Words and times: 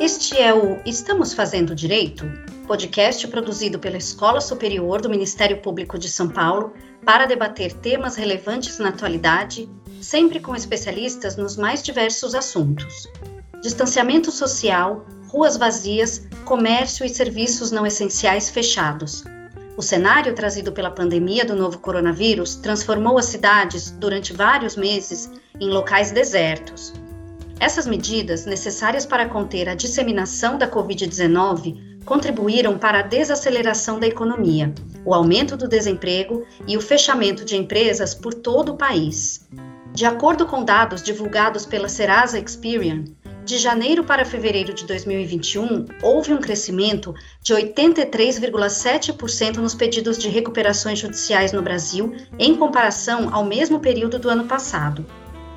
Este 0.00 0.38
é 0.40 0.54
o 0.54 0.80
Estamos 0.86 1.34
Fazendo 1.34 1.74
Direito? 1.74 2.24
Podcast 2.66 3.28
produzido 3.28 3.78
pela 3.78 3.96
Escola 3.98 4.40
Superior 4.40 5.02
do 5.02 5.10
Ministério 5.10 5.60
Público 5.60 5.98
de 5.98 6.08
São 6.08 6.28
Paulo 6.28 6.72
para 7.04 7.26
debater 7.26 7.72
temas 7.74 8.16
relevantes 8.16 8.78
na 8.78 8.88
atualidade, 8.88 9.68
sempre 10.00 10.40
com 10.40 10.56
especialistas 10.56 11.36
nos 11.36 11.56
mais 11.56 11.82
diversos 11.82 12.34
assuntos. 12.34 13.06
Distanciamento 13.62 14.30
social, 14.30 15.04
ruas 15.28 15.56
vazias, 15.56 16.26
comércio 16.44 17.04
e 17.04 17.08
serviços 17.08 17.70
não 17.70 17.86
essenciais 17.86 18.48
fechados. 18.48 19.24
O 19.76 19.82
cenário 19.82 20.34
trazido 20.34 20.70
pela 20.70 20.90
pandemia 20.90 21.44
do 21.44 21.56
novo 21.56 21.78
coronavírus 21.78 22.54
transformou 22.54 23.18
as 23.18 23.24
cidades, 23.24 23.90
durante 23.90 24.32
vários 24.32 24.76
meses, 24.76 25.30
em 25.60 25.68
locais 25.68 26.12
desertos. 26.12 26.92
Essas 27.58 27.86
medidas, 27.86 28.46
necessárias 28.46 29.04
para 29.04 29.28
conter 29.28 29.68
a 29.68 29.74
disseminação 29.74 30.58
da 30.58 30.70
Covid-19, 30.70 31.94
contribuíram 32.04 32.78
para 32.78 33.00
a 33.00 33.02
desaceleração 33.02 33.98
da 33.98 34.06
economia, 34.06 34.72
o 35.04 35.12
aumento 35.12 35.56
do 35.56 35.66
desemprego 35.66 36.44
e 36.68 36.76
o 36.76 36.80
fechamento 36.80 37.44
de 37.44 37.56
empresas 37.56 38.14
por 38.14 38.32
todo 38.32 38.72
o 38.72 38.76
país. 38.76 39.48
De 39.92 40.04
acordo 40.04 40.46
com 40.46 40.64
dados 40.64 41.02
divulgados 41.02 41.64
pela 41.64 41.88
Serasa 41.88 42.38
Experian, 42.38 43.04
de 43.44 43.58
janeiro 43.58 44.02
para 44.02 44.24
fevereiro 44.24 44.72
de 44.72 44.86
2021, 44.86 45.84
houve 46.02 46.32
um 46.32 46.38
crescimento 46.38 47.14
de 47.42 47.52
83,7% 47.52 49.56
nos 49.56 49.74
pedidos 49.74 50.16
de 50.16 50.30
recuperações 50.30 50.98
judiciais 50.98 51.52
no 51.52 51.60
Brasil, 51.60 52.16
em 52.38 52.56
comparação 52.56 53.28
ao 53.34 53.44
mesmo 53.44 53.80
período 53.80 54.18
do 54.18 54.30
ano 54.30 54.46
passado. 54.46 55.04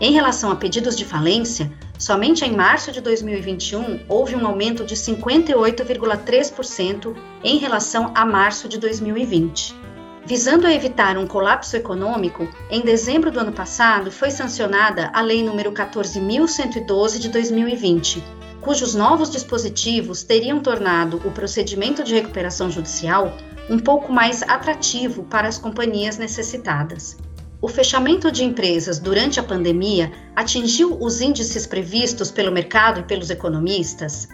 Em 0.02 0.11
relação 0.11 0.52
a 0.52 0.56
pedidos 0.56 0.98
de 0.98 1.06
falência, 1.06 1.72
somente 1.98 2.45
em 2.45 2.56
março 2.56 2.92
de 2.92 3.02
2021 3.02 4.02
houve 4.08 4.36
um 4.36 4.45
aumento 4.45 4.86
de 4.86 4.95
58,3% 4.95 7.16
em 7.44 7.58
relação 7.58 8.11
a 8.14 8.23
março 8.26 8.67
de 8.67 8.78
2020. 8.78 9.86
Visando 10.28 10.67
evitar 10.67 11.17
um 11.17 11.25
colapso 11.25 11.78
econômico, 11.78 12.50
em 12.70 12.81
dezembro 12.81 13.31
do 13.31 13.39
ano 13.39 13.53
passado 13.53 14.11
foi 14.11 14.30
sancionada 14.30 15.09
a 15.14 15.22
Lei 15.22 15.42
nº 15.42 15.72
14.112 15.72 17.17
de 17.17 17.30
2020, 17.30 18.22
cujos 18.59 18.94
novos 18.94 19.30
dispositivos 19.30 20.23
teriam 20.23 20.59
tornado 20.59 21.22
o 21.23 21.31
procedimento 21.31 22.03
de 22.03 22.14
recuperação 22.14 22.70
judicial 22.70 23.38
um 23.70 23.80
pouco 23.80 24.11
mais 24.11 24.44
atrativo 24.44 25.23
para 25.23 25.48
as 25.48 25.58
companhias 25.58 26.17
necessitadas. 26.17 27.16
O 27.61 27.70
fechamento 27.70 28.30
de 28.30 28.44
empresas 28.44 29.00
durante 29.00 29.39
a 29.39 29.44
pandemia 29.44 30.11
atingiu 30.36 30.98
os 31.02 31.22
índices 31.22 31.66
previstos 31.66 32.31
pelo 32.31 32.52
mercado 32.52 33.00
e 33.00 33.03
pelos 33.03 33.30
economistas? 33.30 34.28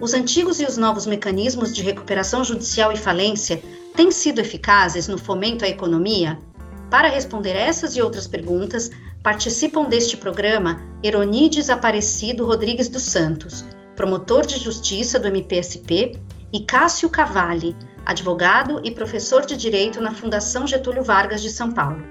Os 0.00 0.14
antigos 0.14 0.60
e 0.60 0.64
os 0.64 0.76
novos 0.76 1.06
mecanismos 1.06 1.74
de 1.74 1.82
recuperação 1.82 2.44
judicial 2.44 2.92
e 2.92 2.96
falência 2.96 3.62
têm 3.96 4.10
sido 4.10 4.40
eficazes 4.40 5.08
no 5.08 5.18
fomento 5.18 5.64
à 5.64 5.68
economia? 5.68 6.38
Para 6.90 7.08
responder 7.08 7.56
essas 7.56 7.96
e 7.96 8.02
outras 8.02 8.26
perguntas, 8.26 8.90
participam 9.22 9.84
deste 9.84 10.16
programa 10.16 10.80
Eronides 11.02 11.68
Aparecido 11.68 12.46
Rodrigues 12.46 12.88
dos 12.88 13.02
Santos, 13.02 13.64
promotor 13.96 14.46
de 14.46 14.58
justiça 14.58 15.18
do 15.18 15.28
MPSP, 15.28 16.18
e 16.52 16.60
Cássio 16.60 17.10
Cavalli, 17.10 17.76
advogado 18.06 18.80
e 18.82 18.90
professor 18.90 19.44
de 19.44 19.56
direito 19.56 20.00
na 20.00 20.14
Fundação 20.14 20.66
Getúlio 20.66 21.02
Vargas 21.02 21.42
de 21.42 21.50
São 21.50 21.70
Paulo. 21.72 22.02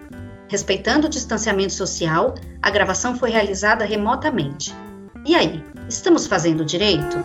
Respeitando 0.47 1.07
o 1.07 1.09
distanciamento 1.09 1.73
social, 1.73 2.35
a 2.61 2.69
gravação 2.69 3.17
foi 3.17 3.31
realizada 3.31 3.83
remotamente. 3.83 4.73
E 5.25 5.35
aí, 5.35 5.63
estamos 5.89 6.27
fazendo 6.27 6.63
direito? 6.63 7.17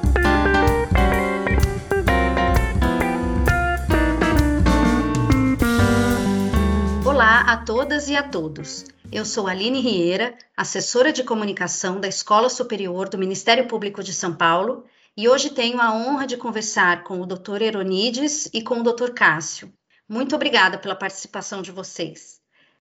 Olá 7.33 7.53
a 7.53 7.57
todas 7.57 8.11
e 8.11 8.15
a 8.15 8.23
todos. 8.23 8.85
Eu 9.11 9.25
sou 9.25 9.49
Aline 9.49 9.81
Rieira, 9.81 10.37
assessora 10.55 11.11
de 11.11 11.25
comunicação 11.25 11.99
da 11.99 12.07
Escola 12.07 12.51
Superior 12.51 13.09
do 13.09 13.17
Ministério 13.17 13.67
Público 13.67 14.03
de 14.03 14.13
São 14.13 14.35
Paulo, 14.35 14.85
e 15.17 15.27
hoje 15.27 15.49
tenho 15.49 15.81
a 15.81 15.95
honra 15.95 16.27
de 16.27 16.37
conversar 16.37 17.05
com 17.05 17.23
o 17.23 17.27
Dr. 17.27 17.63
Eronides 17.63 18.51
e 18.53 18.61
com 18.61 18.81
o 18.81 18.83
Dr. 18.83 19.13
Cássio. 19.15 19.73
Muito 20.07 20.37
obrigada 20.37 20.77
pela 20.77 20.95
participação 20.95 21.63
de 21.63 21.73
vocês. 21.73 22.39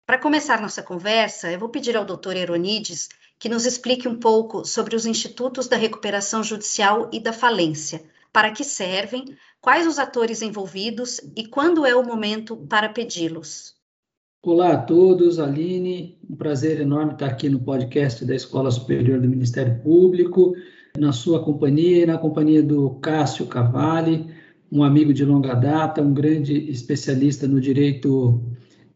Para 0.06 0.16
começar 0.16 0.60
nossa 0.60 0.80
conversa, 0.80 1.50
eu 1.50 1.58
vou 1.58 1.68
pedir 1.68 1.96
ao 1.96 2.04
Dr. 2.04 2.36
Eronides 2.36 3.08
que 3.40 3.48
nos 3.48 3.66
explique 3.66 4.06
um 4.06 4.14
pouco 4.14 4.64
sobre 4.64 4.94
os 4.94 5.06
institutos 5.06 5.66
da 5.66 5.76
recuperação 5.76 6.44
judicial 6.44 7.10
e 7.12 7.18
da 7.18 7.32
falência, 7.32 8.04
para 8.32 8.52
que 8.52 8.62
servem, 8.62 9.36
quais 9.60 9.88
os 9.88 9.98
atores 9.98 10.40
envolvidos 10.40 11.20
e 11.34 11.48
quando 11.48 11.84
é 11.84 11.96
o 11.96 12.04
momento 12.04 12.56
para 12.56 12.88
pedi-los. 12.88 13.75
Olá 14.46 14.74
a 14.74 14.78
todos, 14.78 15.40
Aline, 15.40 16.16
um 16.30 16.36
prazer 16.36 16.80
enorme 16.80 17.14
estar 17.14 17.26
aqui 17.26 17.48
no 17.48 17.58
podcast 17.58 18.24
da 18.24 18.32
Escola 18.32 18.70
Superior 18.70 19.20
do 19.20 19.28
Ministério 19.28 19.80
Público, 19.82 20.54
na 20.96 21.10
sua 21.10 21.42
companhia 21.42 22.04
e 22.04 22.06
na 22.06 22.16
companhia 22.16 22.62
do 22.62 22.90
Cássio 23.00 23.46
Cavalli, 23.46 24.28
um 24.70 24.84
amigo 24.84 25.12
de 25.12 25.24
longa 25.24 25.52
data, 25.52 26.00
um 26.00 26.14
grande 26.14 26.70
especialista 26.70 27.48
no 27.48 27.60
direito 27.60 28.40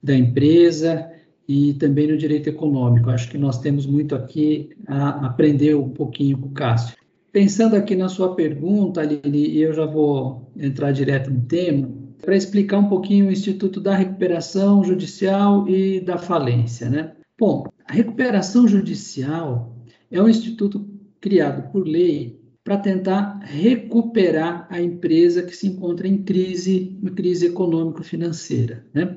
da 0.00 0.14
empresa 0.14 1.10
e 1.48 1.74
também 1.74 2.06
no 2.06 2.16
direito 2.16 2.48
econômico. 2.48 3.10
Acho 3.10 3.28
que 3.28 3.36
nós 3.36 3.58
temos 3.58 3.86
muito 3.86 4.14
aqui 4.14 4.70
a 4.86 5.26
aprender 5.26 5.74
um 5.74 5.88
pouquinho 5.88 6.38
com 6.38 6.46
o 6.46 6.52
Cássio. 6.52 6.96
Pensando 7.32 7.74
aqui 7.74 7.96
na 7.96 8.08
sua 8.08 8.36
pergunta, 8.36 9.00
Aline, 9.00 9.48
e 9.48 9.62
eu 9.62 9.72
já 9.72 9.84
vou 9.84 10.48
entrar 10.56 10.92
direto 10.92 11.28
no 11.28 11.40
tema, 11.40 11.99
para 12.20 12.36
explicar 12.36 12.78
um 12.78 12.88
pouquinho 12.88 13.28
o 13.28 13.32
Instituto 13.32 13.81
da 13.81 13.94
Recuperação 13.94 14.84
Judicial 14.84 15.69
e 15.69 16.00
da 16.00 16.19
Falência. 16.19 16.88
Né? 16.88 17.12
Bom, 17.38 17.66
a 17.86 17.92
recuperação 17.92 18.69
judicial 18.69 19.75
é 20.10 20.22
um 20.22 20.28
instituto 20.28 20.86
criado 21.20 21.70
por 21.72 21.86
lei 21.86 22.41
para 22.62 22.76
tentar 22.76 23.41
recuperar 23.42 24.66
a 24.70 24.80
empresa 24.80 25.42
que 25.42 25.56
se 25.56 25.66
encontra 25.66 26.06
em 26.06 26.22
crise, 26.22 26.97
uma 27.00 27.10
crise 27.10 27.47
econômico-financeira. 27.47 28.84
Né? 28.92 29.16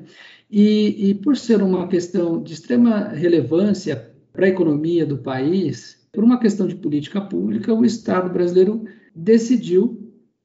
E, 0.50 1.10
e 1.10 1.14
por 1.14 1.36
ser 1.36 1.62
uma 1.62 1.86
questão 1.86 2.42
de 2.42 2.54
extrema 2.54 3.08
relevância 3.08 4.10
para 4.32 4.46
a 4.46 4.48
economia 4.48 5.04
do 5.04 5.18
país, 5.18 6.04
por 6.12 6.24
uma 6.24 6.40
questão 6.40 6.66
de 6.66 6.76
política 6.76 7.20
pública, 7.20 7.74
o 7.74 7.84
Estado 7.84 8.32
brasileiro 8.32 8.84
decidiu 9.14 9.93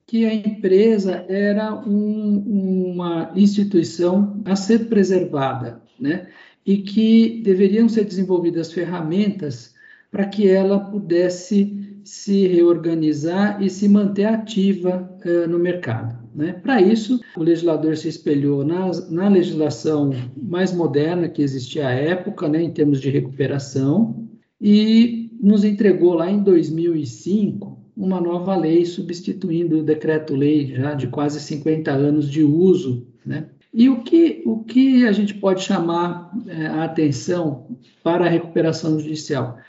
que 0.10 0.26
a 0.26 0.34
empresa 0.34 1.24
era 1.30 1.72
um, 1.88 2.94
uma 2.94 3.32
instituição 3.36 4.42
a 4.44 4.56
ser 4.56 4.90
preservada, 4.90 5.84
né? 6.00 6.30
E 6.66 6.78
que 6.78 7.42
deveriam 7.44 7.88
ser 7.88 8.06
desenvolvidas 8.06 8.74
ferramentas 8.74 9.76
para 10.10 10.26
que 10.26 10.50
ela 10.50 10.80
pudesse 10.80 12.00
se 12.04 12.48
reorganizar 12.48 13.62
e 13.62 13.70
se 13.70 13.88
manter 13.88 14.26
ativa 14.26 15.08
uh, 15.24 15.48
no 15.48 15.60
mercado. 15.60 16.18
Né? 16.34 16.54
Para 16.54 16.82
isso, 16.82 17.20
o 17.38 17.44
legislador 17.44 17.96
se 17.96 18.08
espelhou 18.08 18.66
na, 18.66 18.90
na 19.12 19.30
legislação 19.30 20.10
mais 20.36 20.74
moderna 20.74 21.30
que 21.30 21.44
existia 21.44 21.88
à 21.88 21.92
época, 21.92 22.50
né, 22.50 22.64
em 22.64 22.72
termos 22.72 23.00
de 23.00 23.12
recuperação, 23.12 24.28
e 24.60 25.30
nos 25.40 25.64
entregou 25.64 26.16
lá 26.16 26.32
em 26.32 26.42
2005 26.42 27.79
uma 28.00 28.22
nova 28.22 28.56
lei 28.56 28.86
substituindo 28.86 29.80
o 29.80 29.84
decreto-lei 29.84 30.74
já 30.74 30.94
de 30.94 31.08
quase 31.08 31.38
50 31.42 31.92
anos 31.92 32.32
de 32.32 32.42
uso, 32.42 33.06
né? 33.26 33.50
E 33.74 33.90
o 33.90 34.02
que, 34.02 34.42
o 34.46 34.64
que 34.64 35.06
a 35.06 35.12
gente 35.12 35.34
pode 35.36 35.62
chamar 35.62 36.32
é, 36.48 36.66
a 36.66 36.86
atenção 36.86 37.78
para 38.02 38.26
a 38.26 38.30
recuperação 38.30 38.98
judicial? 38.98 39.60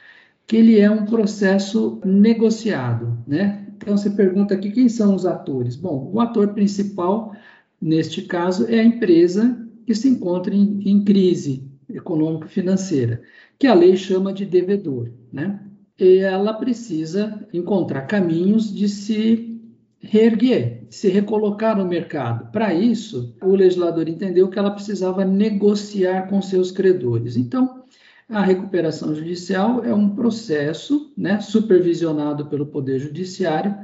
Que 0.46 0.56
ele 0.56 0.78
é 0.78 0.88
um 0.88 1.04
processo 1.04 2.00
negociado, 2.04 3.18
né? 3.26 3.66
Então 3.76 3.96
você 3.96 4.10
pergunta 4.10 4.54
aqui 4.54 4.70
quem 4.70 4.88
são 4.88 5.14
os 5.14 5.26
atores? 5.26 5.74
Bom, 5.74 6.10
o 6.14 6.20
ator 6.20 6.54
principal, 6.54 7.34
neste 7.80 8.22
caso, 8.22 8.66
é 8.68 8.78
a 8.78 8.84
empresa 8.84 9.58
que 9.84 9.94
se 9.94 10.08
encontra 10.08 10.54
em, 10.54 10.80
em 10.88 11.04
crise 11.04 11.68
econômico-financeira, 11.88 13.22
que 13.58 13.66
a 13.66 13.74
lei 13.74 13.96
chama 13.96 14.32
de 14.32 14.46
devedor, 14.46 15.10
né? 15.32 15.60
Ela 16.04 16.52
precisa 16.54 17.46
encontrar 17.52 18.02
caminhos 18.02 18.74
de 18.74 18.88
se 18.88 19.60
reerguer, 20.00 20.84
se 20.88 21.08
recolocar 21.08 21.76
no 21.76 21.84
mercado. 21.84 22.50
Para 22.50 22.72
isso, 22.72 23.36
o 23.42 23.54
legislador 23.54 24.08
entendeu 24.08 24.48
que 24.48 24.58
ela 24.58 24.70
precisava 24.70 25.24
negociar 25.24 26.28
com 26.28 26.40
seus 26.40 26.70
credores. 26.70 27.36
Então, 27.36 27.84
a 28.28 28.42
recuperação 28.42 29.14
judicial 29.14 29.84
é 29.84 29.92
um 29.92 30.08
processo 30.14 31.12
né, 31.16 31.40
supervisionado 31.40 32.46
pelo 32.46 32.66
Poder 32.66 32.98
Judiciário 32.98 33.76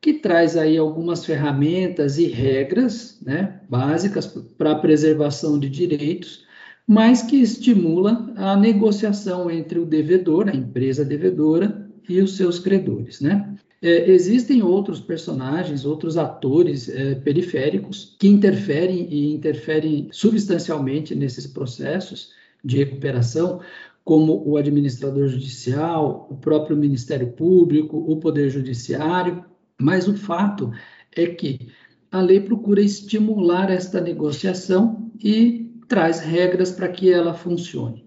que 0.00 0.14
traz 0.14 0.56
aí 0.56 0.78
algumas 0.78 1.24
ferramentas 1.26 2.16
e 2.16 2.26
regras 2.26 3.18
né, 3.20 3.60
básicas 3.68 4.26
para 4.56 4.72
a 4.72 4.78
preservação 4.78 5.58
de 5.58 5.68
direitos, 5.68 6.46
mas 6.90 7.22
que 7.22 7.36
estimula 7.36 8.32
a 8.34 8.56
negociação 8.56 9.48
entre 9.48 9.78
o 9.78 9.86
devedor, 9.86 10.48
a 10.48 10.56
empresa 10.56 11.04
devedora, 11.04 11.88
e 12.08 12.20
os 12.20 12.36
seus 12.36 12.58
credores. 12.58 13.20
Né? 13.20 13.54
É, 13.80 14.10
existem 14.10 14.60
outros 14.60 14.98
personagens, 14.98 15.84
outros 15.84 16.16
atores 16.16 16.88
é, 16.88 17.14
periféricos 17.14 18.16
que 18.18 18.26
interferem 18.26 19.06
e 19.08 19.32
interferem 19.32 20.08
substancialmente 20.10 21.14
nesses 21.14 21.46
processos 21.46 22.32
de 22.64 22.78
recuperação, 22.78 23.60
como 24.02 24.42
o 24.44 24.56
administrador 24.56 25.28
judicial, 25.28 26.26
o 26.28 26.38
próprio 26.38 26.76
Ministério 26.76 27.28
Público, 27.28 27.98
o 27.98 28.16
Poder 28.16 28.50
Judiciário, 28.50 29.44
mas 29.80 30.08
o 30.08 30.14
fato 30.14 30.72
é 31.14 31.26
que 31.26 31.68
a 32.10 32.20
lei 32.20 32.40
procura 32.40 32.82
estimular 32.82 33.70
esta 33.70 34.00
negociação 34.00 35.08
e 35.22 35.69
traz 35.90 36.20
regras 36.20 36.70
para 36.70 36.88
que 36.88 37.12
ela 37.12 37.34
funcione. 37.34 38.06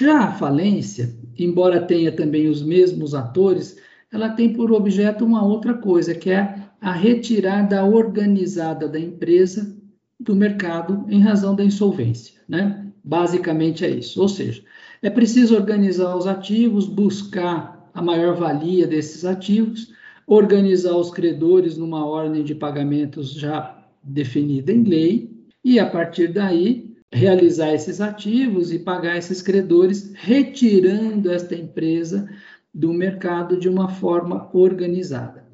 Já 0.00 0.20
a 0.20 0.32
falência, 0.32 1.14
embora 1.38 1.82
tenha 1.82 2.10
também 2.10 2.48
os 2.48 2.62
mesmos 2.62 3.14
atores, 3.14 3.76
ela 4.10 4.30
tem 4.30 4.54
por 4.54 4.72
objeto 4.72 5.26
uma 5.26 5.44
outra 5.44 5.74
coisa, 5.74 6.14
que 6.14 6.30
é 6.30 6.54
a 6.80 6.90
retirada 6.90 7.84
organizada 7.84 8.88
da 8.88 8.98
empresa 8.98 9.76
do 10.18 10.34
mercado 10.34 11.04
em 11.10 11.20
razão 11.20 11.54
da 11.54 11.62
insolvência, 11.62 12.40
né? 12.48 12.86
Basicamente 13.04 13.84
é 13.84 13.90
isso. 13.90 14.22
Ou 14.22 14.28
seja, 14.28 14.62
é 15.02 15.10
preciso 15.10 15.54
organizar 15.54 16.16
os 16.16 16.26
ativos, 16.26 16.86
buscar 16.86 17.90
a 17.92 18.00
maior 18.00 18.36
valia 18.36 18.86
desses 18.86 19.26
ativos, 19.26 19.92
organizar 20.26 20.96
os 20.96 21.10
credores 21.10 21.76
numa 21.76 22.06
ordem 22.06 22.42
de 22.42 22.54
pagamentos 22.54 23.32
já 23.32 23.86
definida 24.02 24.72
em 24.72 24.82
lei 24.82 25.30
e, 25.62 25.78
a 25.78 25.86
partir 25.86 26.28
daí, 26.28 26.87
realizar 27.12 27.72
esses 27.72 28.00
ativos 28.00 28.72
e 28.72 28.78
pagar 28.78 29.16
esses 29.16 29.40
credores, 29.40 30.12
retirando 30.14 31.30
esta 31.30 31.54
empresa 31.54 32.28
do 32.72 32.92
mercado 32.92 33.58
de 33.58 33.68
uma 33.68 33.88
forma 33.88 34.50
organizada. 34.52 35.46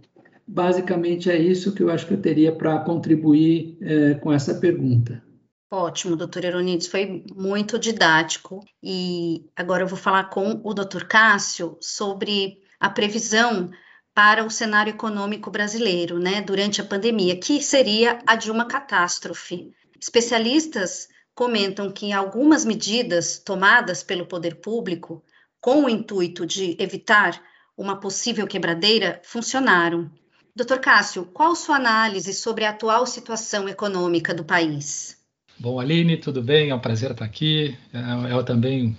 Basicamente 0.46 1.30
é 1.30 1.38
isso 1.38 1.74
que 1.74 1.82
eu 1.82 1.90
acho 1.90 2.06
que 2.06 2.14
eu 2.14 2.20
teria 2.20 2.52
para 2.52 2.78
contribuir 2.80 3.78
é, 3.80 4.14
com 4.14 4.32
essa 4.32 4.54
pergunta. 4.54 5.22
Ótimo, 5.70 6.16
doutor 6.16 6.44
Eronides, 6.44 6.86
foi 6.86 7.24
muito 7.34 7.78
didático. 7.78 8.60
E 8.82 9.46
agora 9.56 9.82
eu 9.82 9.88
vou 9.88 9.98
falar 9.98 10.24
com 10.24 10.60
o 10.62 10.74
doutor 10.74 11.04
Cássio 11.04 11.76
sobre 11.80 12.58
a 12.78 12.90
previsão 12.90 13.70
para 14.14 14.44
o 14.44 14.50
cenário 14.50 14.90
econômico 14.92 15.50
brasileiro, 15.50 16.18
né, 16.20 16.40
durante 16.42 16.80
a 16.80 16.84
pandemia, 16.84 17.36
que 17.36 17.60
seria 17.60 18.20
a 18.24 18.36
de 18.36 18.50
uma 18.50 18.66
catástrofe. 18.66 19.72
Especialistas 20.00 21.08
comentam 21.34 21.90
que 21.90 22.12
algumas 22.12 22.64
medidas 22.64 23.38
tomadas 23.38 24.02
pelo 24.02 24.26
poder 24.26 24.56
público 24.56 25.22
com 25.60 25.84
o 25.84 25.88
intuito 25.88 26.46
de 26.46 26.76
evitar 26.78 27.40
uma 27.76 27.98
possível 27.98 28.46
quebradeira 28.46 29.20
funcionaram. 29.24 30.10
Doutor 30.54 30.78
Cássio, 30.78 31.24
qual 31.26 31.56
sua 31.56 31.76
análise 31.76 32.32
sobre 32.32 32.64
a 32.64 32.70
atual 32.70 33.06
situação 33.06 33.68
econômica 33.68 34.32
do 34.32 34.44
país? 34.44 35.18
Bom, 35.58 35.80
Aline, 35.80 36.16
tudo 36.16 36.42
bem? 36.42 36.70
É 36.70 36.74
um 36.74 36.80
prazer 36.80 37.12
estar 37.12 37.24
aqui. 37.24 37.76
É, 37.92 38.38
é 38.38 38.42
também 38.42 38.96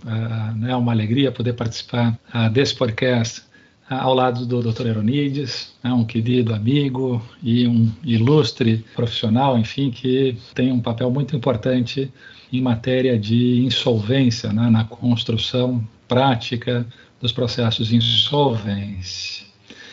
é, 0.65 0.71
é 0.71 0.75
uma 0.75 0.91
alegria 0.91 1.31
poder 1.31 1.53
participar 1.53 2.19
é, 2.33 2.49
desse 2.49 2.75
podcast 2.75 3.44
ao 3.89 4.13
lado 4.13 4.45
do 4.45 4.61
Dr. 4.61 4.87
Eronides, 4.87 5.73
né, 5.83 5.93
um 5.93 6.03
querido 6.03 6.53
amigo 6.53 7.21
e 7.41 7.67
um 7.67 7.91
ilustre 8.03 8.83
profissional, 8.95 9.57
enfim, 9.57 9.91
que 9.91 10.37
tem 10.53 10.71
um 10.71 10.79
papel 10.79 11.11
muito 11.11 11.35
importante 11.35 12.11
em 12.51 12.61
matéria 12.61 13.17
de 13.17 13.63
insolvência, 13.63 14.51
né, 14.51 14.69
na 14.69 14.83
construção 14.83 15.85
prática 16.07 16.85
dos 17.21 17.31
processos 17.31 17.87
de 17.87 17.97
insolvência. 17.97 19.45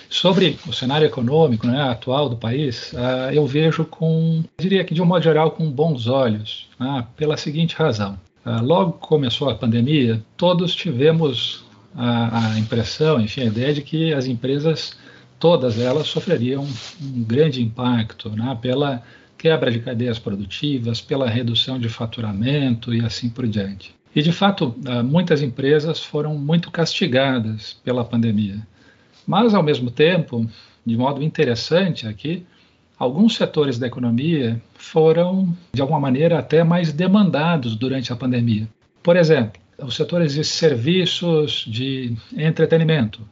Sobre 0.08 0.58
o 0.68 0.72
cenário 0.74 1.06
econômico 1.06 1.66
né, 1.66 1.80
atual 1.82 2.28
do 2.28 2.36
país, 2.36 2.92
uh, 2.92 3.32
eu 3.32 3.46
vejo 3.46 3.84
com, 3.86 4.44
diria 4.60 4.84
que 4.84 4.92
de 4.92 5.00
um 5.00 5.06
modo 5.06 5.22
geral, 5.22 5.52
com 5.52 5.70
bons 5.70 6.06
olhos, 6.06 6.68
uh, 6.78 7.02
pela 7.16 7.38
seguinte 7.38 7.74
razão. 7.74 8.18
Uh, 8.44 8.62
logo 8.62 8.92
começou 8.92 9.48
a 9.48 9.54
pandemia, 9.54 10.22
todos 10.36 10.74
tivemos 10.74 11.61
a, 11.94 12.52
a, 12.52 12.58
impressão, 12.58 13.20
enfim, 13.20 13.42
a 13.42 13.46
ideia 13.46 13.72
de 13.72 13.82
que 13.82 14.12
as 14.12 14.26
empresas, 14.26 14.96
todas 15.38 15.78
elas, 15.78 16.06
sofreriam 16.06 16.66
um 17.00 17.22
grande 17.22 17.62
impacto 17.62 18.30
né, 18.30 18.56
pela 18.60 19.02
quebra 19.36 19.70
de 19.70 19.80
cadeias 19.80 20.18
produtivas, 20.18 21.00
pela 21.00 21.28
redução 21.28 21.78
de 21.78 21.88
faturamento 21.88 22.94
e 22.94 23.04
assim 23.04 23.28
por 23.28 23.46
diante. 23.46 23.94
E, 24.14 24.22
de 24.22 24.32
fato, 24.32 24.74
ah, 24.86 25.02
muitas 25.02 25.42
empresas 25.42 26.00
foram 26.00 26.36
muito 26.36 26.70
castigadas 26.70 27.80
pela 27.84 28.04
pandemia. 28.04 28.66
Mas, 29.26 29.54
ao 29.54 29.62
mesmo 29.62 29.90
tempo, 29.90 30.46
de 30.84 30.96
modo 30.96 31.22
interessante 31.22 32.06
aqui, 32.06 32.44
alguns 32.98 33.36
setores 33.36 33.78
da 33.78 33.86
economia 33.86 34.60
foram, 34.74 35.56
de 35.72 35.80
alguma 35.80 35.98
maneira, 35.98 36.38
até 36.38 36.62
mais 36.62 36.92
demandados 36.92 37.74
durante 37.74 38.12
a 38.12 38.16
pandemia. 38.16 38.68
Por 39.02 39.16
exemplo, 39.16 39.61
os 39.78 39.96
setores 39.96 40.34
de 40.34 40.44
serviços 40.44 41.64
de 41.66 42.16
entretenimento. 42.36 43.26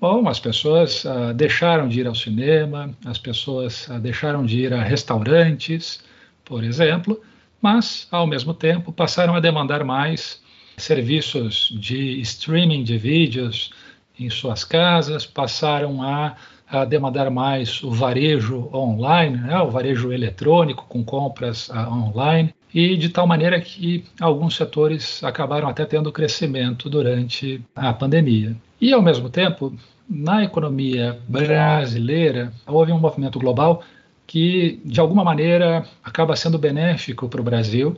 Bom, 0.00 0.26
as 0.28 0.40
pessoas 0.40 1.04
ah, 1.04 1.32
deixaram 1.32 1.88
de 1.88 2.00
ir 2.00 2.06
ao 2.06 2.14
cinema, 2.14 2.90
as 3.04 3.18
pessoas 3.18 3.86
ah, 3.90 3.98
deixaram 3.98 4.46
de 4.46 4.60
ir 4.60 4.72
a 4.72 4.82
restaurantes, 4.82 6.02
por 6.44 6.64
exemplo, 6.64 7.20
mas, 7.60 8.08
ao 8.10 8.26
mesmo 8.26 8.54
tempo, 8.54 8.92
passaram 8.92 9.34
a 9.34 9.40
demandar 9.40 9.84
mais 9.84 10.42
serviços 10.78 11.70
de 11.78 12.18
streaming 12.22 12.82
de 12.82 12.96
vídeos 12.96 13.70
em 14.18 14.30
suas 14.30 14.64
casas, 14.64 15.26
passaram 15.26 16.02
a, 16.02 16.34
a 16.70 16.84
demandar 16.84 17.30
mais 17.30 17.82
o 17.82 17.90
varejo 17.90 18.70
online, 18.72 19.36
né, 19.36 19.60
o 19.60 19.70
varejo 19.70 20.12
eletrônico 20.12 20.86
com 20.88 21.02
compras 21.02 21.68
uh, 21.68 21.88
online 21.90 22.54
e 22.72 22.96
de 22.96 23.08
tal 23.08 23.26
maneira 23.26 23.60
que 23.60 24.04
alguns 24.20 24.54
setores 24.54 25.22
acabaram 25.24 25.68
até 25.68 25.84
tendo 25.84 26.12
crescimento 26.12 26.88
durante 26.88 27.60
a 27.74 27.92
pandemia. 27.92 28.56
E, 28.80 28.92
ao 28.92 29.02
mesmo 29.02 29.28
tempo, 29.28 29.74
na 30.08 30.44
economia 30.44 31.18
brasileira, 31.28 32.52
houve 32.66 32.92
um 32.92 33.00
movimento 33.00 33.38
global 33.38 33.82
que, 34.26 34.80
de 34.84 35.00
alguma 35.00 35.24
maneira, 35.24 35.84
acaba 36.04 36.36
sendo 36.36 36.56
benéfico 36.56 37.28
para 37.28 37.40
o 37.40 37.44
Brasil, 37.44 37.96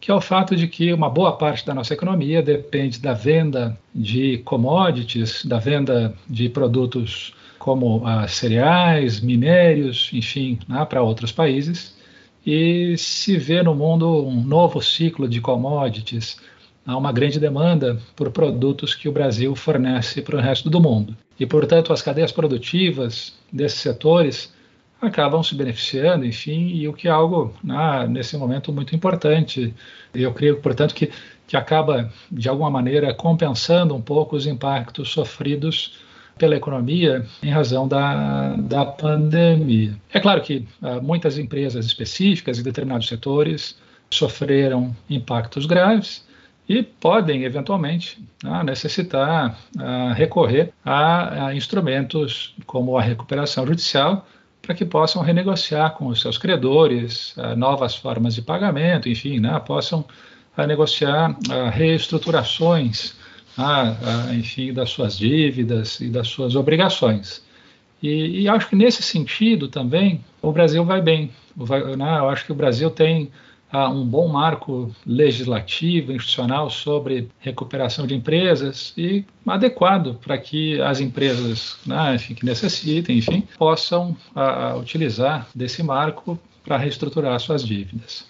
que 0.00 0.10
é 0.10 0.14
o 0.14 0.20
fato 0.20 0.54
de 0.54 0.68
que 0.68 0.92
uma 0.92 1.10
boa 1.10 1.36
parte 1.36 1.66
da 1.66 1.74
nossa 1.74 1.92
economia 1.94 2.40
depende 2.40 3.00
da 3.00 3.12
venda 3.12 3.76
de 3.92 4.38
commodities, 4.38 5.44
da 5.44 5.58
venda 5.58 6.14
de 6.28 6.48
produtos 6.48 7.34
como 7.62 8.04
ah, 8.04 8.26
cereais, 8.26 9.20
minérios, 9.20 10.10
enfim, 10.12 10.58
né, 10.68 10.84
para 10.84 11.00
outros 11.00 11.30
países 11.30 11.96
e 12.44 12.96
se 12.98 13.38
vê 13.38 13.62
no 13.62 13.72
mundo 13.72 14.26
um 14.26 14.42
novo 14.42 14.82
ciclo 14.82 15.28
de 15.28 15.40
commodities. 15.40 16.40
Há 16.84 16.96
uma 16.96 17.12
grande 17.12 17.38
demanda 17.38 18.00
por 18.16 18.32
produtos 18.32 18.96
que 18.96 19.08
o 19.08 19.12
Brasil 19.12 19.54
fornece 19.54 20.20
para 20.22 20.36
o 20.36 20.40
resto 20.40 20.68
do 20.68 20.80
mundo. 20.80 21.16
E, 21.38 21.46
portanto, 21.46 21.92
as 21.92 22.02
cadeias 22.02 22.32
produtivas 22.32 23.32
desses 23.52 23.78
setores 23.78 24.52
acabam 25.00 25.40
se 25.40 25.54
beneficiando, 25.54 26.26
enfim, 26.26 26.66
e 26.66 26.88
o 26.88 26.92
que 26.92 27.06
é 27.06 27.12
algo, 27.12 27.54
né, 27.62 28.08
nesse 28.08 28.36
momento, 28.36 28.72
muito 28.72 28.96
importante. 28.96 29.72
Eu 30.12 30.34
creio, 30.34 30.60
portanto, 30.60 30.96
que, 30.96 31.12
que 31.46 31.56
acaba, 31.56 32.12
de 32.28 32.48
alguma 32.48 32.70
maneira, 32.70 33.14
compensando 33.14 33.94
um 33.94 34.02
pouco 34.02 34.34
os 34.34 34.48
impactos 34.48 35.12
sofridos 35.12 35.96
pela 36.42 36.56
economia 36.56 37.24
em 37.40 37.50
razão 37.50 37.86
da, 37.86 38.56
da 38.56 38.84
pandemia. 38.84 39.94
É 40.12 40.18
claro 40.18 40.40
que 40.40 40.66
uh, 40.82 41.00
muitas 41.00 41.38
empresas 41.38 41.86
específicas 41.86 42.58
em 42.58 42.64
determinados 42.64 43.06
setores 43.06 43.78
sofreram 44.10 44.92
impactos 45.08 45.66
graves 45.66 46.26
e 46.68 46.82
podem, 46.82 47.44
eventualmente, 47.44 48.20
uh, 48.44 48.64
necessitar 48.64 49.56
uh, 49.76 50.14
recorrer 50.14 50.72
a, 50.84 51.46
a 51.46 51.54
instrumentos 51.54 52.56
como 52.66 52.98
a 52.98 53.02
recuperação 53.02 53.64
judicial 53.64 54.26
para 54.60 54.74
que 54.74 54.84
possam 54.84 55.22
renegociar 55.22 55.92
com 55.92 56.08
os 56.08 56.20
seus 56.20 56.38
credores 56.38 57.36
novas 57.56 57.94
formas 57.96 58.34
de 58.34 58.42
pagamento, 58.42 59.08
enfim, 59.08 59.40
né, 59.40 59.60
possam 59.60 60.04
negociar 60.56 61.36
reestruturações 61.72 63.16
ah, 63.56 63.96
ah, 64.02 64.34
enfim, 64.34 64.72
das 64.72 64.90
suas 64.90 65.18
dívidas 65.18 66.00
e 66.00 66.08
das 66.08 66.28
suas 66.28 66.54
obrigações. 66.54 67.44
E, 68.02 68.42
e, 68.42 68.48
acho 68.48 68.68
que 68.68 68.76
nesse 68.76 69.02
sentido 69.02 69.68
também 69.68 70.24
o 70.40 70.50
Brasil 70.50 70.84
vai 70.84 71.00
bem. 71.00 71.30
Vai, 71.54 71.96
né, 71.96 72.18
eu 72.18 72.28
acho 72.28 72.44
que 72.44 72.52
o 72.52 72.54
Brasil 72.54 72.90
tem 72.90 73.30
a 73.70 73.88
um 73.88 74.04
bom 74.04 74.28
marco 74.28 74.94
legislativo, 75.06 76.12
institucional 76.12 76.68
sobre 76.68 77.30
recuperação 77.38 78.06
de 78.06 78.14
empresas 78.14 78.92
e 78.98 79.24
adequado 79.46 80.18
para 80.22 80.36
que 80.36 80.80
as 80.82 81.00
empresas 81.00 81.78
né, 81.86 82.18
que 82.18 82.44
necessitem, 82.44 83.18
enfim, 83.18 83.48
possam 83.56 84.14
a, 84.34 84.76
utilizar 84.76 85.48
desse 85.54 85.82
marco 85.82 86.38
para 86.62 86.76
reestruturar 86.76 87.40
suas 87.40 87.64
dívidas. 87.64 88.26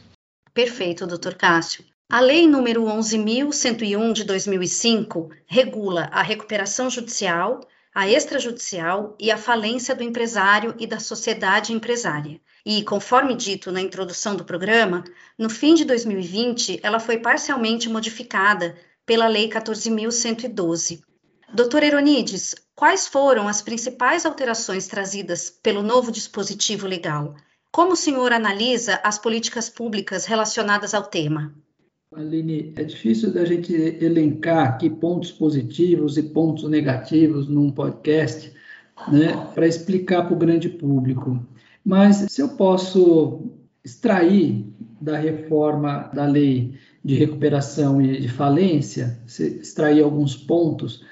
Perfeito, 0.54 1.06
doutor 1.06 1.34
Cássio. 1.34 1.84
A 2.12 2.20
Lei 2.20 2.46
número 2.46 2.84
11.101 2.84 4.12
de 4.12 4.24
2005 4.24 5.30
regula 5.46 6.10
a 6.12 6.20
recuperação 6.20 6.90
judicial, 6.90 7.60
a 7.94 8.06
extrajudicial 8.06 9.16
e 9.18 9.30
a 9.30 9.38
falência 9.38 9.94
do 9.94 10.02
empresário 10.02 10.74
e 10.78 10.86
da 10.86 11.00
sociedade 11.00 11.72
empresária. 11.72 12.38
E, 12.66 12.82
conforme 12.82 13.34
dito 13.34 13.72
na 13.72 13.80
introdução 13.80 14.36
do 14.36 14.44
programa, 14.44 15.04
no 15.38 15.48
fim 15.48 15.72
de 15.72 15.86
2020 15.86 16.80
ela 16.82 17.00
foi 17.00 17.16
parcialmente 17.16 17.88
modificada 17.88 18.76
pela 19.06 19.26
Lei 19.26 19.48
14.112. 19.48 21.00
Doutor 21.54 21.82
Eronides, 21.82 22.54
quais 22.74 23.08
foram 23.08 23.48
as 23.48 23.62
principais 23.62 24.26
alterações 24.26 24.86
trazidas 24.86 25.48
pelo 25.48 25.82
novo 25.82 26.12
dispositivo 26.12 26.86
legal? 26.86 27.34
Como 27.70 27.92
o 27.92 27.96
senhor 27.96 28.34
analisa 28.34 29.00
as 29.02 29.18
políticas 29.18 29.70
públicas 29.70 30.26
relacionadas 30.26 30.92
ao 30.92 31.04
tema? 31.04 31.54
Aline, 32.14 32.72
é 32.76 32.84
difícil 32.84 33.32
da 33.32 33.44
gente 33.44 33.72
elencar 33.72 34.68
aqui 34.68 34.90
pontos 34.90 35.32
positivos 35.32 36.18
e 36.18 36.22
pontos 36.22 36.68
negativos 36.68 37.48
num 37.48 37.70
podcast, 37.70 38.52
né, 39.10 39.48
para 39.54 39.66
explicar 39.66 40.24
para 40.24 40.34
o 40.34 40.38
grande 40.38 40.68
público. 40.68 41.40
Mas 41.84 42.26
se 42.30 42.40
eu 42.40 42.50
posso 42.50 43.50
extrair 43.82 44.66
da 45.00 45.16
reforma 45.16 46.10
da 46.14 46.26
lei 46.26 46.74
de 47.02 47.14
recuperação 47.14 48.00
e 48.00 48.20
de 48.20 48.28
falência, 48.28 49.18
extrair 49.26 50.02
alguns 50.02 50.36
pontos, 50.36 51.02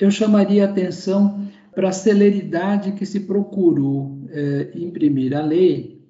eu 0.00 0.10
chamaria 0.10 0.64
atenção 0.64 1.46
para 1.74 1.90
a 1.90 1.92
celeridade 1.92 2.92
que 2.92 3.04
se 3.04 3.20
procurou 3.20 4.18
é, 4.30 4.70
imprimir 4.74 5.36
a 5.36 5.42
lei, 5.42 6.00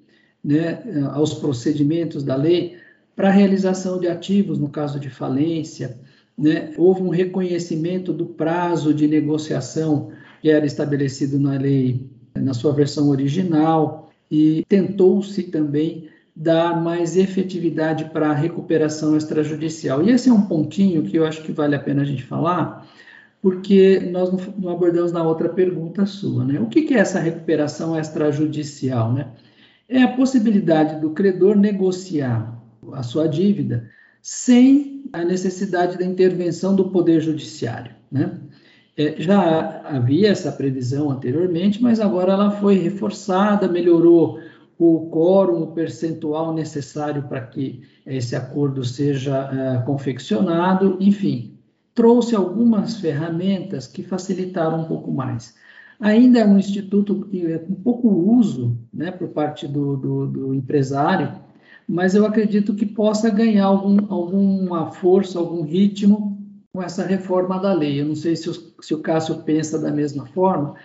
né, 0.43 0.81
aos 1.11 1.33
procedimentos 1.33 2.23
da 2.23 2.35
lei, 2.35 2.76
para 3.17 3.29
a 3.29 3.31
realização 3.31 3.99
de 3.99 4.07
ativos, 4.07 4.59
no 4.59 4.69
caso 4.69 4.99
de 4.99 5.09
falência, 5.09 5.99
né, 6.37 6.71
houve 6.77 7.01
um 7.01 7.09
reconhecimento 7.09 8.13
do 8.13 8.27
prazo 8.27 8.93
de 8.93 9.07
negociação 9.07 10.11
que 10.39 10.51
era 10.51 10.67
estabelecido 10.67 11.39
na 11.39 11.57
lei, 11.57 12.07
na 12.35 12.53
sua 12.53 12.71
versão 12.71 13.09
original, 13.09 14.11
e 14.29 14.63
tentou-se 14.69 15.41
também 15.45 16.09
dar 16.35 16.79
mais 16.79 17.17
efetividade 17.17 18.05
para 18.05 18.29
a 18.29 18.35
recuperação 18.35 19.17
extrajudicial. 19.17 20.03
E 20.03 20.11
esse 20.11 20.29
é 20.29 20.33
um 20.33 20.43
pontinho 20.43 21.01
que 21.01 21.17
eu 21.17 21.25
acho 21.25 21.41
que 21.41 21.51
vale 21.51 21.75
a 21.75 21.79
pena 21.79 22.03
a 22.03 22.05
gente 22.05 22.23
falar, 22.23 22.87
porque 23.41 23.99
nós 24.11 24.31
não 24.59 24.69
abordamos 24.69 25.11
na 25.11 25.23
outra 25.23 25.49
pergunta 25.49 26.05
sua, 26.05 26.45
né? 26.45 26.59
O 26.59 26.67
que 26.67 26.93
é 26.93 26.99
essa 26.99 27.19
recuperação 27.19 27.99
extrajudicial, 27.99 29.11
né? 29.11 29.29
É 29.89 30.03
a 30.03 30.07
possibilidade 30.15 31.01
do 31.01 31.09
credor 31.09 31.55
negociar 31.55 32.56
a 32.93 33.03
sua 33.03 33.27
dívida 33.27 33.89
sem 34.21 35.03
a 35.13 35.23
necessidade 35.23 35.97
da 35.97 36.05
intervenção 36.05 36.75
do 36.75 36.89
Poder 36.89 37.21
Judiciário. 37.21 37.95
Né? 38.11 38.39
É, 38.97 39.15
já 39.21 39.81
havia 39.85 40.29
essa 40.29 40.51
previsão 40.51 41.09
anteriormente, 41.09 41.81
mas 41.81 41.99
agora 41.99 42.33
ela 42.33 42.51
foi 42.51 42.75
reforçada, 42.75 43.67
melhorou 43.67 44.39
o 44.77 45.09
quórum, 45.09 45.61
o 45.61 45.67
percentual 45.67 46.53
necessário 46.53 47.23
para 47.23 47.41
que 47.41 47.81
esse 48.05 48.35
acordo 48.35 48.83
seja 48.83 49.49
é, 49.51 49.85
confeccionado, 49.85 50.97
enfim, 50.99 51.57
trouxe 51.95 52.35
algumas 52.35 52.97
ferramentas 52.97 53.87
que 53.87 54.03
facilitaram 54.03 54.81
um 54.81 54.85
pouco 54.85 55.11
mais. 55.11 55.55
Ainda 55.99 56.39
é 56.39 56.45
um 56.45 56.59
instituto 56.59 57.21
que 57.25 57.45
é 57.45 57.57
com 57.57 57.73
pouco 57.73 58.07
uso 58.07 58.77
né, 58.93 59.09
por 59.09 59.29
parte 59.29 59.67
do, 59.67 59.97
do, 59.97 60.27
do 60.27 60.53
empresário, 60.53 61.33
mas 61.87 62.13
eu 62.13 62.25
acredito 62.25 62.75
que 62.75 62.85
possa 62.85 63.29
ganhar 63.29 63.65
algum, 63.65 63.97
alguma 64.13 64.91
força, 64.91 65.39
algum 65.39 65.61
ritmo 65.61 66.37
com 66.73 66.83
essa 66.83 67.05
reforma 67.05 67.59
da 67.59 67.73
lei. 67.73 68.01
Eu 68.01 68.05
não 68.05 68.15
sei 68.15 68.35
se 68.35 68.49
o, 68.49 68.53
se 68.81 68.93
o 68.93 68.99
Cássio 68.99 69.43
pensa 69.43 69.79
da 69.79 69.89
mesma 69.89 70.25
forma, 70.25 70.75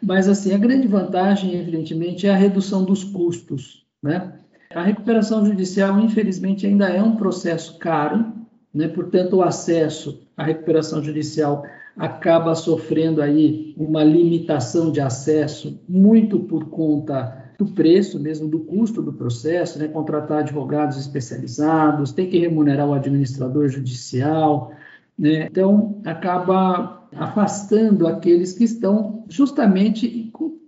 mas 0.00 0.28
assim, 0.28 0.54
a 0.54 0.58
grande 0.58 0.86
vantagem, 0.86 1.54
evidentemente, 1.54 2.26
é 2.26 2.30
a 2.30 2.36
redução 2.36 2.84
dos 2.84 3.02
custos, 3.02 3.84
né? 4.02 4.38
A 4.74 4.82
recuperação 4.82 5.44
judicial, 5.44 6.00
infelizmente, 6.00 6.66
ainda 6.66 6.88
é 6.88 7.02
um 7.02 7.16
processo 7.16 7.78
caro, 7.78 8.32
né? 8.72 8.88
Portanto, 8.88 9.36
o 9.36 9.42
acesso 9.42 10.26
à 10.36 10.44
recuperação 10.44 11.02
judicial 11.02 11.64
acaba 11.96 12.54
sofrendo 12.54 13.20
aí 13.20 13.74
uma 13.76 14.02
limitação 14.02 14.90
de 14.90 15.00
acesso 15.00 15.80
muito 15.88 16.40
por 16.40 16.70
conta 16.70 17.51
do 17.62 17.72
preço 17.72 18.18
mesmo, 18.18 18.48
do 18.48 18.60
custo 18.60 19.00
do 19.00 19.12
processo, 19.12 19.78
né? 19.78 19.88
contratar 19.88 20.40
advogados 20.40 20.98
especializados, 20.98 22.12
tem 22.12 22.28
que 22.28 22.38
remunerar 22.38 22.88
o 22.88 22.94
administrador 22.94 23.68
judicial, 23.68 24.72
né? 25.18 25.46
então 25.50 26.00
acaba 26.04 27.06
afastando 27.14 28.06
aqueles 28.06 28.52
que 28.52 28.64
estão 28.64 29.24
justamente 29.28 30.30
com, 30.32 30.58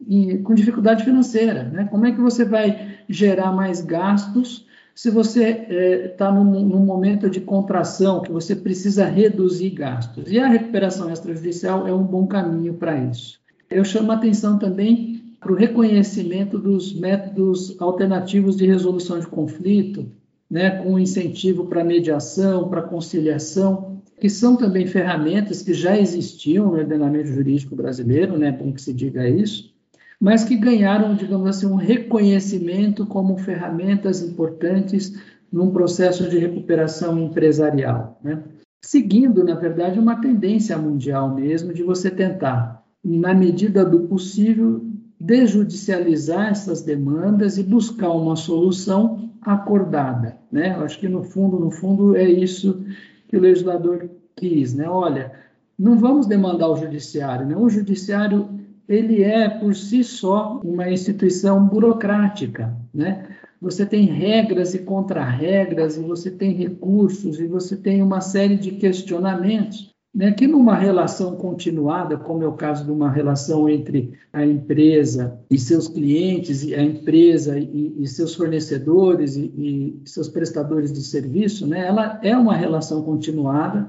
com 0.45 0.55
dificuldade 0.55 1.05
financeira. 1.05 1.65
Né? 1.65 1.89
Como 1.91 2.07
é 2.07 2.13
que 2.13 2.21
você 2.21 2.45
vai 2.45 2.99
gerar 3.09 3.51
mais 3.53 3.81
gastos 3.81 4.67
se 4.95 5.11
você 5.11 6.07
está 6.13 6.29
é, 6.29 6.33
num, 6.33 6.45
num, 6.45 6.85
momento 6.85 7.29
de 7.29 7.41
contração, 7.41 8.23
que 8.23 8.31
você 8.31 8.55
precisa 8.55 9.07
reduzir 9.07 9.71
gastos? 9.71 10.31
E 10.31 10.39
a 10.39 10.47
recuperação 10.47 11.11
extrajudicial 11.11 11.89
é 11.89 11.93
um 11.93 12.05
bom 12.05 12.27
caminho 12.29 12.75
para 12.75 12.97
isso. 12.97 13.41
Eu 13.69 13.85
chamo 13.85 14.13
a 14.13 14.15
atenção 14.15 14.57
também 14.57 15.14
para 15.45 15.53
o 15.53 15.57
reconhecimento 15.57 16.59
dos 16.59 16.99
métodos 16.99 17.77
alternativos 17.79 18.57
de 18.57 18.65
resolução 18.65 19.21
de 19.21 19.27
conflito, 19.27 20.11
né, 20.51 20.83
com 20.83 20.99
incentivo 20.99 21.67
para 21.67 21.85
mediação, 21.85 22.71
para 22.71 22.81
conciliação, 22.81 24.01
que 24.19 24.31
são 24.31 24.57
também 24.57 24.87
ferramentas 24.87 25.61
que 25.61 25.75
já 25.75 25.99
existiam 25.99 26.71
no 26.71 26.79
ordenamento 26.79 27.29
jurídico 27.29 27.77
brasileiro, 27.77 28.39
né, 28.39 28.51
bom 28.51 28.73
que 28.73 28.81
se 28.81 28.95
diga 28.95 29.29
isso, 29.29 29.75
mas 30.19 30.45
que 30.45 30.57
ganharam, 30.57 31.15
digamos 31.15 31.47
assim, 31.47 31.67
um 31.67 31.75
reconhecimento 31.75 33.05
como 33.05 33.37
ferramentas 33.37 34.23
importantes 34.23 35.15
num 35.53 35.71
processo 35.71 36.27
de 36.27 36.39
recuperação 36.39 37.19
empresarial, 37.19 38.19
né? 38.25 38.43
Seguindo, 38.83 39.45
na 39.45 39.55
verdade, 39.55 39.99
uma 39.99 40.21
tendência 40.21 40.77
mundial 40.79 41.35
mesmo 41.35 41.73
de 41.73 41.83
você 41.83 42.11
tentar, 42.11 42.83
na 43.05 43.35
medida 43.35 43.85
do 43.85 44.01
possível, 44.01 44.85
desjudicializar 45.25 46.51
essas 46.51 46.83
demandas 46.83 47.57
e 47.57 47.63
buscar 47.63 48.11
uma 48.11 48.37
solução 48.37 49.31
acordada, 49.41 50.37
né? 50.53 50.77
Acho 50.77 50.99
que 50.99 51.09
no 51.09 51.23
fundo, 51.25 51.59
no 51.59 51.71
fundo 51.71 52.15
é 52.15 52.29
isso 52.29 52.85
que 53.27 53.37
o 53.37 53.41
legislador 53.41 54.11
quis, 54.37 54.75
né? 54.75 54.89
Olha, 54.89 55.33
não 55.79 55.97
vamos 55.99 56.27
demandar 56.27 56.69
o 56.69 56.77
judiciário, 56.77 57.47
né? 57.47 57.57
O 57.57 57.71
judiciário 57.71 58.49
ele 58.87 59.23
é 59.23 59.49
por 59.49 59.75
si 59.75 60.05
só 60.05 60.61
uma 60.63 60.91
instituição 60.91 61.67
burocrática, 61.67 62.77
né? 62.93 63.27
Você 63.63 63.87
tem 63.87 64.05
regras 64.05 64.75
e 64.75 64.81
contra-regras, 64.81 65.97
e 65.97 66.01
você 66.01 66.31
tem 66.31 66.53
recursos, 66.53 67.41
e 67.41 67.47
você 67.47 67.75
tem 67.75 68.03
uma 68.03 68.21
série 68.21 68.57
de 68.57 68.73
questionamentos 68.73 69.94
né, 70.15 70.31
que 70.31 70.47
numa 70.47 70.77
relação 70.77 71.35
continuada, 71.35 72.17
como 72.17 72.45
é 72.45 72.47
o 72.47 72.53
caso 72.53 72.85
de 72.85 72.91
uma 72.93 73.11
relação 73.11 73.69
entre 73.69 74.13
a 74.33 74.47
empresa 74.47 75.41
e 75.51 75.59
seus 75.59 75.89
clientes, 75.89 76.63
e 76.63 76.75
a 76.75 76.83
empresa 76.83 77.59
e, 77.59 77.95
e 77.99 78.07
seus 78.07 78.35
fornecedores 78.35 79.35
e, 79.35 79.53
e, 79.57 80.09
seus 80.09 80.29
prestadores 80.29 80.93
de 80.93 81.03
serviço, 81.03 81.67
né, 81.67 81.85
ela 81.85 82.21
é 82.23 82.37
uma 82.37 82.55
relação 82.55 83.03
continuada, 83.03 83.89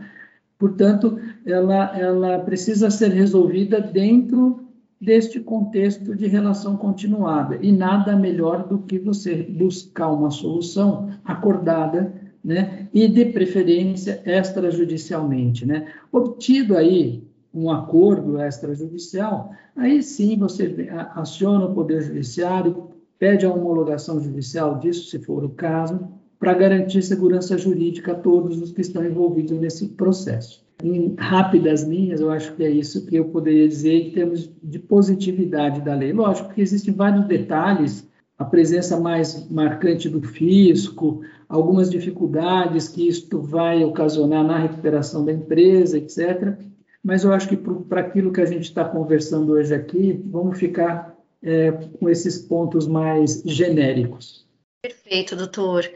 portanto, 0.58 1.20
ela, 1.46 1.96
ela 1.96 2.39
precisa 2.39 2.89
ser 2.89 3.12
resolvida 3.12 3.79
dentro 3.79 4.62
deste 5.00 5.39
contexto 5.39 6.15
de 6.15 6.25
relação 6.25 6.75
continuada. 6.75 7.60
E 7.62 7.72
nada 7.72 8.15
melhor 8.15 8.67
do 8.67 8.79
que 8.79 8.98
você 8.98 9.44
buscar 9.44 10.10
uma 10.10 10.32
solução 10.32 11.12
acordada 11.24 12.25
né, 12.46 12.88
e 12.94 13.08
de 13.08 13.25
preferência 13.25 14.22
extrajudicialmente, 14.24 15.66
né? 15.66 15.88
Obtido 16.12 16.78
aí 16.78 17.24
um 17.52 17.72
acordo 17.72 18.40
extrajudicial, 18.40 19.52
aí 19.75 20.04
sim 20.04 20.38
você 20.38 20.88
aciona 21.16 21.66
o 21.66 21.74
Poder 21.74 22.04
Judiciário, 22.04 22.90
pede 23.18 23.48
a 23.48 23.52
homologação 23.52 24.22
judicial 24.22 24.78
disso, 24.78 25.10
se 25.10 25.18
for 25.20 25.44
o 25.44 25.50
caso, 25.50 26.08
para 26.38 26.54
garantir 26.54 27.02
segurança 27.02 27.58
jurídica 27.58 28.12
a 28.12 28.16
todos 28.16 28.62
os 28.62 28.72
que 28.72 28.82
estão 28.82 29.04
envolvidos 29.04 29.58
nesse 29.60 29.88
processo. 29.88 30.64
Em 30.84 31.16
rápidas 31.18 31.82
linhas, 31.84 32.20
eu 32.20 32.30
acho 32.30 32.54
que 32.54 32.64
é 32.64 32.70
isso 32.70 33.08
que 33.08 33.16
eu 33.16 33.25
poderia 33.25 33.68
dizer 33.68 33.94
em 33.94 34.12
termos 34.12 34.52
de 34.62 34.78
positividade 34.78 35.82
da 35.82 35.96
lei. 35.96 36.14
Lógico 36.14 36.54
que 36.54 36.62
existem 36.62 36.94
vários 36.94 37.25
detalhes 37.25 38.08
a 38.38 38.44
presença 38.44 39.00
mais 39.00 39.50
marcante 39.50 40.10
do 40.10 40.22
fisco, 40.22 41.22
algumas 41.48 41.89
dificuldades 41.89 42.88
que 42.88 43.08
isto 43.08 43.42
vai 43.42 43.84
ocasionar 43.84 44.44
na 44.44 44.58
recuperação 44.58 45.24
da 45.24 45.32
empresa, 45.32 45.98
etc. 45.98 46.58
Mas 47.04 47.24
eu 47.24 47.32
acho 47.32 47.48
que 47.48 47.56
para 47.58 48.01
aquilo 48.01 48.34
que 48.34 48.42
a 48.42 48.46
gente 48.46 48.63
está 48.63 48.84
conversando 48.84 49.54
hoje 49.54 49.74
aqui, 49.74 50.22
vamos 50.25 50.60
ficar 50.60 51.15
é, 51.42 51.72
com 51.72 52.10
esses 52.10 52.39
pontos 52.39 52.88
mais 52.88 53.42
genéricos. 53.46 54.46
Perfeito, 54.82 55.36
doutor. 55.36 55.89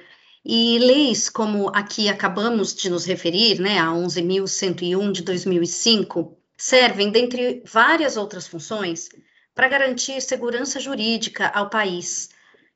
E 0.45 0.79
leis 0.79 1.29
como 1.29 1.69
aqui 1.75 2.07
acabamos 2.07 2.73
de 2.73 2.89
nos 2.89 3.05
referir, 3.05 3.59
né, 3.59 3.77
a 3.79 3.87
11.101 3.91 5.11
de 5.11 5.23
2005, 5.23 6.37
servem, 6.57 7.11
dentre 7.11 7.61
várias 7.65 8.15
outras 8.15 8.47
funções, 8.47 9.09
para 9.53 9.67
garantir 9.67 10.21
segurança 10.21 10.79
jurídica 10.79 11.47
ao 11.47 11.69
país. 11.69 12.29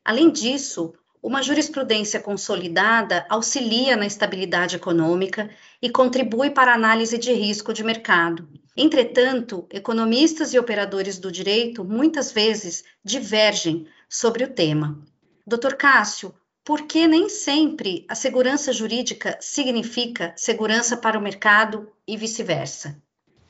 Além 0.04 0.30
disso, 0.30 0.92
uma 1.22 1.42
jurisprudência 1.42 2.20
consolidada 2.20 3.24
auxilia 3.30 3.96
na 3.96 4.06
estabilidade 4.06 4.76
econômica 4.76 5.48
e 5.80 5.88
contribui 5.88 6.50
para 6.50 6.72
a 6.72 6.74
análise 6.74 7.16
de 7.16 7.32
risco 7.32 7.72
de 7.72 7.82
mercado. 7.82 8.46
Entretanto, 8.76 9.66
economistas 9.70 10.52
e 10.52 10.58
operadores 10.58 11.18
do 11.18 11.32
direito 11.32 11.82
muitas 11.82 12.30
vezes 12.30 12.84
divergem 13.02 13.86
sobre 14.06 14.44
o 14.44 14.48
tema. 14.48 14.98
Dr. 15.46 15.74
Cássio, 15.74 16.34
por 16.64 16.82
que 16.82 17.06
nem 17.06 17.28
sempre 17.28 18.04
a 18.08 18.14
segurança 18.14 18.72
jurídica 18.72 19.38
significa 19.40 20.34
segurança 20.36 20.96
para 20.96 21.18
o 21.18 21.22
mercado 21.22 21.88
e 22.06 22.16
vice-versa? 22.16 23.00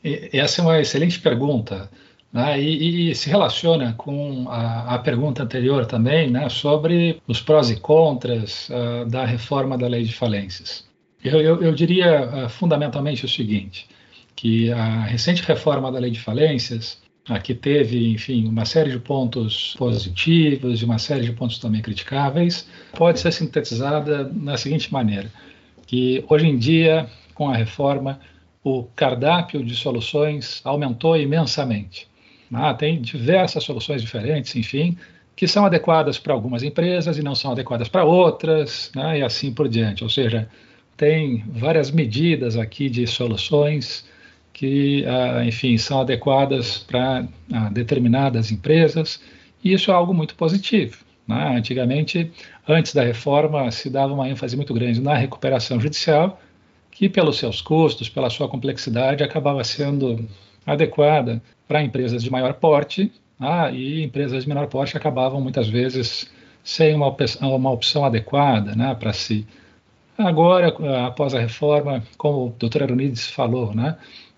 Essa 0.03 0.61
é 0.61 0.65
uma 0.65 0.81
excelente 0.81 1.21
pergunta. 1.21 1.91
Né, 2.35 2.61
e, 2.61 3.11
e, 3.11 3.15
se 3.15 3.31
relaciona 3.31 3.93
com 3.93 4.47
a, 4.49 4.97
a, 4.97 4.99
pergunta 4.99 5.45
anterior 5.45 5.87
também, 5.87 6.29
né, 6.29 6.49
sobre 6.49 7.23
os 7.29 7.41
prós 7.41 7.71
e 7.71 7.77
contras 7.77 8.69
uh, 8.71 9.09
da 9.09 9.25
reforma 9.25 9.79
da 9.79 9.87
lei 9.87 10.03
de 10.03 10.13
falências. 10.13 10.85
Eu, 11.23 11.41
eu, 11.41 11.63
eu 11.63 11.73
diria 11.73 12.47
uh, 12.47 12.49
fundamentalmente 12.49 13.25
o 13.25 13.29
seguinte, 13.29 13.87
que 14.35 14.73
a 14.73 15.05
recente 15.05 15.45
reforma 15.45 15.93
da 15.93 16.01
lei 16.01 16.11
de 16.11 16.19
falências, 16.19 17.01
uh, 17.31 17.41
que 17.41 17.55
teve, 17.55 18.11
enfim, 18.11 18.49
uma 18.49 18.65
série 18.65 18.91
de 18.91 18.99
pontos 18.99 19.73
positivos 19.79 20.83
e 20.83 20.85
uma 20.85 20.99
série 20.99 21.23
de 21.23 21.33
pontos 21.33 21.61
também 21.61 21.83
criticáveis, 21.83 22.69
pode 22.97 23.21
ser 23.21 23.31
sintetizada 23.31 24.29
na 24.35 24.57
seguinte 24.57 24.93
maneira, 24.93 25.31
que 25.87 26.25
hoje 26.29 26.49
em 26.49 26.59
dia, 26.59 27.09
com 27.33 27.49
a 27.49 27.55
reforma, 27.55 28.19
o 28.65 28.83
cardápio 28.97 29.65
de 29.65 29.77
soluções 29.77 30.61
aumentou 30.65 31.17
imensamente. 31.17 32.13
Ah, 32.53 32.75
tem 32.75 33.01
diversas 33.01 33.65
soluções 33.65 34.03
diferentes, 34.03 34.55
enfim, 34.57 34.97
que 35.37 35.47
são 35.49 35.65
adequadas 35.65 36.19
para 36.19 36.33
algumas 36.33 36.63
empresas 36.63 37.19
e 37.19 37.23
não 37.23 37.35
são 37.35 37.53
adequadas 37.53 37.89
para 37.89 38.05
outras, 38.05 38.91
né, 38.95 39.19
e 39.19 39.23
assim 39.23 39.53
por 39.53 39.69
diante. 39.69 40.05
Ou 40.05 40.11
seja, 40.11 40.49
tem 40.97 41.45
várias 41.49 41.91
medidas 41.91 42.57
aqui 42.57 42.89
de 42.89 43.07
soluções 43.07 44.07
que, 44.53 45.05
ah, 45.07 45.45
enfim, 45.45 45.77
são 45.77 46.01
adequadas 46.01 46.79
para 46.79 47.27
ah, 47.53 47.69
determinadas 47.71 48.53
empresas, 48.53 49.21
e 49.63 49.73
isso 49.73 49.91
é 49.91 49.95
algo 49.95 50.15
muito 50.15 50.35
positivo. 50.37 51.05
Né? 51.27 51.57
Antigamente, 51.57 52.31
antes 52.69 52.95
da 52.95 53.03
reforma, 53.03 53.71
se 53.71 53.91
dava 53.91 54.13
uma 54.13 54.29
ênfase 54.29 54.57
muito 54.57 54.73
grande 54.73 55.01
na 55.01 55.15
recuperação 55.15 55.81
judicial, 55.81 56.41
que, 56.91 57.09
pelos 57.09 57.39
seus 57.39 57.61
custos, 57.61 58.09
pela 58.09 58.31
sua 58.31 58.49
complexidade, 58.49 59.25
acabava 59.25 59.65
sendo 59.65 60.29
adequada 60.65 61.43
para 61.67 61.83
empresas 61.83 62.23
de 62.23 62.31
maior 62.31 62.55
porte, 62.55 63.13
ah, 63.41 63.71
e 63.71 64.03
empresas 64.03 64.45
de 64.45 64.49
menor 64.49 64.67
porte 64.69 64.97
acabavam 64.97 65.41
muitas 65.41 65.69
vezes 65.69 66.31
sem 66.63 66.95
uma 66.95 67.07
opção, 67.07 67.55
uma 67.55 67.71
opção 67.71 68.05
adequada 68.05 68.75
né, 68.75 68.95
para 68.95 69.13
si. 69.13 69.47
Agora, 70.17 70.69
após 71.07 71.35
a 71.35 71.41
reforma, 71.41 72.03
como 72.17 72.47
o 72.47 72.51
doutor 72.51 72.85
Arunides 72.85 73.29
falou, 73.29 73.75
né, 73.75 73.97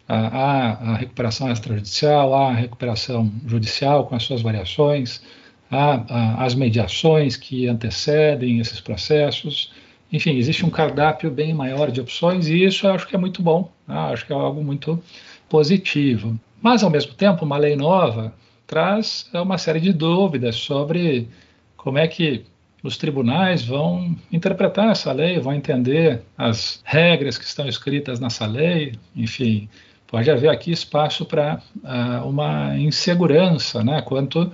há 0.09 0.92
a 0.92 0.97
recuperação 0.97 1.50
extrajudicial, 1.52 2.35
há 2.35 2.49
a 2.50 2.54
recuperação 2.54 3.30
judicial 3.47 4.06
com 4.06 4.14
as 4.14 4.23
suas 4.23 4.40
variações, 4.40 5.23
há 5.71 6.45
as 6.45 6.54
mediações 6.54 7.37
que 7.37 7.68
antecedem 7.68 8.61
esses 8.61 8.80
processos. 8.80 9.73
Enfim, 10.12 10.37
existe 10.37 10.64
um 10.64 10.71
cardápio 10.71 11.30
bem 11.30 11.52
maior 11.52 11.90
de 11.90 12.00
opções 12.00 12.47
e 12.49 12.64
isso 12.64 12.87
eu 12.87 12.92
acho 12.92 13.07
que 13.07 13.14
é 13.14 13.18
muito 13.18 13.42
bom, 13.42 13.70
né, 13.87 13.94
acho 14.12 14.24
que 14.27 14.33
é 14.33 14.37
algo 14.37 14.64
muito 14.64 15.03
positivo. 15.48 16.38
Mas, 16.61 16.83
ao 16.83 16.90
mesmo 16.90 17.14
tempo, 17.14 17.45
uma 17.45 17.57
lei 17.57 17.77
nova 17.77 18.33
traz 18.66 19.29
uma 19.33 19.59
série 19.59 19.81
de 19.81 19.92
dúvidas 19.92 20.57
sobre 20.57 21.29
como 21.77 21.99
é 21.99 22.09
que 22.09 22.45
os 22.83 22.97
tribunais 22.97 23.64
vão 23.64 24.16
interpretar 24.33 24.90
essa 24.90 25.12
lei, 25.12 25.38
vão 25.38 25.55
entender 25.55 26.23
as 26.37 26.81
regras 26.85 27.38
que 27.38 27.45
estão 27.45 27.69
escritas 27.69 28.21
nessa 28.21 28.47
lei, 28.47 28.95
enfim, 29.14 29.69
pode 30.07 30.31
haver 30.31 30.51
aqui 30.51 30.71
espaço 30.71 31.25
para 31.25 31.61
uh, 31.77 32.29
uma 32.29 32.77
insegurança 32.79 33.83
né, 33.83 34.03
quanto 34.03 34.51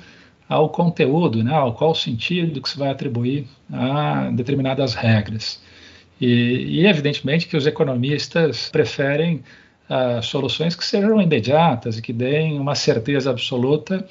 ao 0.49 0.69
conteúdo, 0.69 1.43
né, 1.43 1.55
ao 1.55 1.75
qual 1.75 1.95
sentido 1.95 2.61
que 2.61 2.69
se 2.69 2.79
vai 2.79 2.91
atribuir 2.91 3.47
a 3.73 4.31
determinadas 4.31 4.95
regras. 4.95 5.63
E, 6.21 6.81
e 6.81 6.87
evidentemente 6.87 7.49
que 7.49 7.57
os 7.57 7.67
economistas 7.67 8.69
preferem 8.71 9.43
uh, 9.93 10.23
soluções 10.23 10.75
que 10.75 10.85
sejam 10.85 11.21
imediatas 11.21 11.99
e 11.99 12.03
que 12.03 12.13
deem 12.13 12.59
uma 12.59 12.75
certeza 12.75 13.31
absoluta 13.31 14.07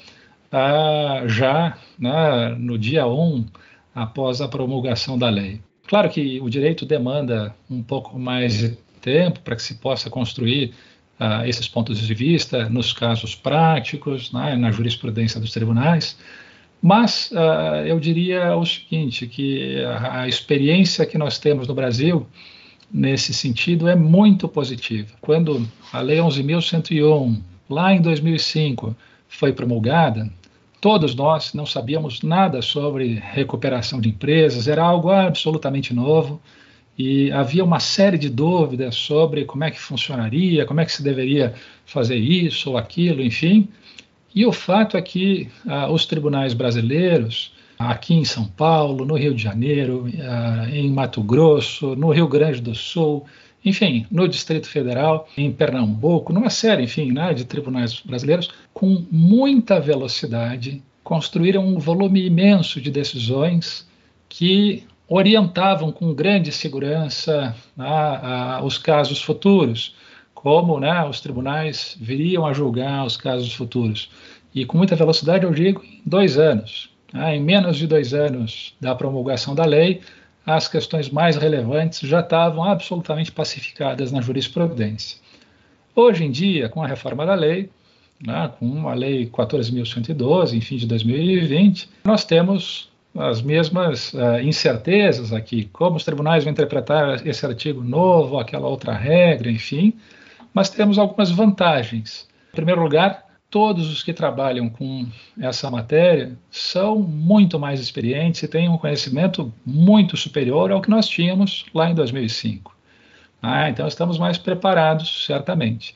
uh, 0.52 1.28
já 1.28 1.76
né, 1.98 2.54
no 2.58 2.78
dia 2.78 3.06
1 3.06 3.46
após 3.94 4.40
a 4.40 4.48
promulgação 4.48 5.18
da 5.18 5.28
lei. 5.28 5.60
Claro 5.86 6.08
que 6.08 6.40
o 6.40 6.48
direito 6.48 6.86
demanda 6.86 7.54
um 7.68 7.82
pouco 7.82 8.18
mais 8.18 8.58
de 8.58 8.78
tempo 9.00 9.40
para 9.40 9.56
que 9.56 9.62
se 9.62 9.74
possa 9.74 10.08
construir 10.08 10.72
uh, 11.20 11.44
esses 11.44 11.68
pontos 11.68 11.98
de 11.98 12.14
vista 12.14 12.68
nos 12.68 12.92
casos 12.92 13.34
práticos, 13.34 14.32
né, 14.32 14.54
na 14.54 14.70
jurisprudência 14.70 15.40
dos 15.40 15.52
tribunais, 15.52 16.16
mas 16.80 17.30
uh, 17.32 17.86
eu 17.86 18.00
diria 18.00 18.56
o 18.56 18.64
seguinte, 18.64 19.26
que 19.26 19.84
a, 19.84 20.22
a 20.22 20.28
experiência 20.28 21.04
que 21.04 21.18
nós 21.18 21.38
temos 21.38 21.68
no 21.68 21.74
Brasil 21.74 22.26
nesse 22.92 23.32
sentido 23.32 23.88
é 23.88 23.96
muito 23.96 24.46
positiva. 24.46 25.08
Quando 25.20 25.66
a 25.92 26.00
Lei 26.00 26.18
11.101, 26.18 27.40
lá 27.68 27.94
em 27.94 28.00
2005, 28.00 28.94
foi 29.28 29.52
promulgada, 29.52 30.30
todos 30.80 31.14
nós 31.14 31.54
não 31.54 31.64
sabíamos 31.64 32.22
nada 32.22 32.60
sobre 32.60 33.14
recuperação 33.14 34.00
de 34.00 34.10
empresas, 34.10 34.68
era 34.68 34.82
algo 34.82 35.10
absolutamente 35.10 35.94
novo 35.94 36.40
e 36.98 37.32
havia 37.32 37.64
uma 37.64 37.80
série 37.80 38.18
de 38.18 38.28
dúvidas 38.28 38.94
sobre 38.94 39.44
como 39.44 39.64
é 39.64 39.70
que 39.70 39.80
funcionaria, 39.80 40.66
como 40.66 40.80
é 40.80 40.84
que 40.84 40.92
se 40.92 41.02
deveria 41.02 41.54
fazer 41.86 42.16
isso 42.16 42.70
ou 42.70 42.76
aquilo, 42.76 43.22
enfim. 43.22 43.68
E 44.34 44.44
o 44.44 44.52
fato 44.52 44.96
é 44.96 45.02
que 45.02 45.48
ah, 45.66 45.90
os 45.90 46.04
tribunais 46.04 46.52
brasileiros 46.52 47.52
aqui 47.90 48.14
em 48.14 48.24
São 48.24 48.44
Paulo, 48.44 49.04
no 49.04 49.16
Rio 49.16 49.34
de 49.34 49.42
Janeiro, 49.42 50.08
eh, 50.08 50.78
em 50.78 50.90
Mato 50.90 51.22
Grosso, 51.22 51.94
no 51.96 52.10
Rio 52.10 52.28
Grande 52.28 52.60
do 52.60 52.74
Sul, 52.74 53.24
enfim, 53.64 54.06
no 54.10 54.26
Distrito 54.26 54.68
Federal, 54.68 55.28
em 55.36 55.52
Pernambuco, 55.52 56.32
numa 56.32 56.50
série, 56.50 56.82
enfim, 56.82 57.12
né, 57.12 57.32
de 57.32 57.44
tribunais 57.44 58.00
brasileiros, 58.00 58.50
com 58.74 59.04
muita 59.10 59.80
velocidade, 59.80 60.82
construíram 61.04 61.64
um 61.64 61.78
volume 61.78 62.26
imenso 62.26 62.80
de 62.80 62.90
decisões 62.90 63.88
que 64.28 64.84
orientavam 65.08 65.92
com 65.92 66.14
grande 66.14 66.50
segurança 66.50 67.54
né, 67.76 68.60
os 68.62 68.78
casos 68.78 69.22
futuros, 69.22 69.94
como 70.34 70.80
né, 70.80 71.04
os 71.04 71.20
tribunais 71.20 71.96
viriam 72.00 72.44
a 72.46 72.52
julgar 72.52 73.04
os 73.04 73.16
casos 73.16 73.52
futuros. 73.52 74.10
E 74.54 74.64
com 74.64 74.76
muita 74.76 74.96
velocidade, 74.96 75.44
eu 75.44 75.52
digo, 75.52 75.82
em 75.84 76.02
dois 76.04 76.36
anos. 76.38 76.91
Ah, 77.12 77.34
em 77.34 77.40
menos 77.40 77.76
de 77.76 77.86
dois 77.86 78.14
anos 78.14 78.74
da 78.80 78.94
promulgação 78.94 79.54
da 79.54 79.64
lei, 79.64 80.00
as 80.46 80.66
questões 80.66 81.10
mais 81.10 81.36
relevantes 81.36 82.00
já 82.00 82.20
estavam 82.20 82.64
absolutamente 82.64 83.30
pacificadas 83.30 84.10
na 84.10 84.20
jurisprudência. 84.20 85.18
Hoje 85.94 86.24
em 86.24 86.30
dia, 86.30 86.68
com 86.68 86.82
a 86.82 86.86
reforma 86.86 87.26
da 87.26 87.34
lei, 87.34 87.70
né, 88.26 88.50
com 88.58 88.88
a 88.88 88.94
Lei 88.94 89.26
14.112, 89.26 90.56
enfim, 90.56 90.76
de 90.76 90.86
2020, 90.86 91.88
nós 92.04 92.24
temos 92.24 92.90
as 93.14 93.42
mesmas 93.42 94.14
uh, 94.14 94.40
incertezas 94.42 95.32
aqui, 95.32 95.68
como 95.72 95.96
os 95.96 96.04
tribunais 96.04 96.44
vão 96.44 96.52
interpretar 96.52 97.26
esse 97.26 97.44
artigo 97.44 97.82
novo, 97.82 98.38
aquela 98.38 98.68
outra 98.68 98.94
regra, 98.94 99.50
enfim, 99.50 99.92
mas 100.54 100.70
temos 100.70 100.98
algumas 100.98 101.30
vantagens. 101.30 102.26
Em 102.52 102.56
primeiro 102.56 102.82
lugar, 102.82 103.26
todos 103.52 103.92
os 103.92 104.02
que 104.02 104.14
trabalham 104.14 104.70
com 104.70 105.06
essa 105.38 105.70
matéria 105.70 106.38
são 106.50 106.98
muito 106.98 107.60
mais 107.60 107.80
experientes 107.80 108.42
e 108.42 108.48
têm 108.48 108.66
um 108.66 108.78
conhecimento 108.78 109.52
muito 109.64 110.16
superior 110.16 110.72
ao 110.72 110.80
que 110.80 110.88
nós 110.88 111.06
tínhamos 111.06 111.66
lá 111.74 111.90
em 111.90 111.94
2005. 111.94 112.74
Ah, 113.42 113.68
então 113.68 113.86
estamos 113.86 114.18
mais 114.18 114.38
preparados, 114.38 115.26
certamente. 115.26 115.94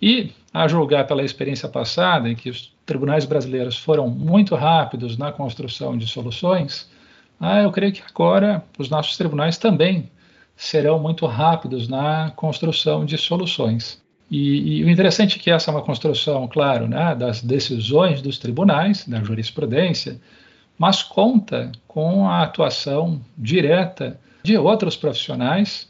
E, 0.00 0.32
a 0.52 0.66
julgar 0.66 1.06
pela 1.06 1.22
experiência 1.22 1.68
passada, 1.68 2.26
em 2.26 2.34
que 2.34 2.48
os 2.48 2.72
tribunais 2.86 3.26
brasileiros 3.26 3.76
foram 3.76 4.08
muito 4.08 4.54
rápidos 4.54 5.18
na 5.18 5.30
construção 5.30 5.98
de 5.98 6.06
soluções, 6.06 6.90
ah, 7.38 7.60
eu 7.60 7.70
creio 7.70 7.92
que 7.92 8.02
agora 8.08 8.64
os 8.78 8.88
nossos 8.88 9.18
tribunais 9.18 9.58
também 9.58 10.10
serão 10.56 10.98
muito 10.98 11.26
rápidos 11.26 11.86
na 11.86 12.30
construção 12.30 13.04
de 13.04 13.18
soluções. 13.18 14.03
E, 14.34 14.78
e, 14.78 14.84
o 14.84 14.90
interessante 14.90 15.38
é 15.38 15.40
que 15.40 15.48
essa 15.48 15.70
é 15.70 15.72
uma 15.72 15.80
construção, 15.80 16.48
claro, 16.48 16.88
né, 16.88 17.14
das 17.14 17.40
decisões 17.40 18.20
dos 18.20 18.36
tribunais, 18.36 19.06
da 19.06 19.22
jurisprudência, 19.22 20.20
mas 20.76 21.04
conta 21.04 21.70
com 21.86 22.28
a 22.28 22.42
atuação 22.42 23.20
direta 23.38 24.18
de 24.42 24.58
outros 24.58 24.96
profissionais 24.96 25.88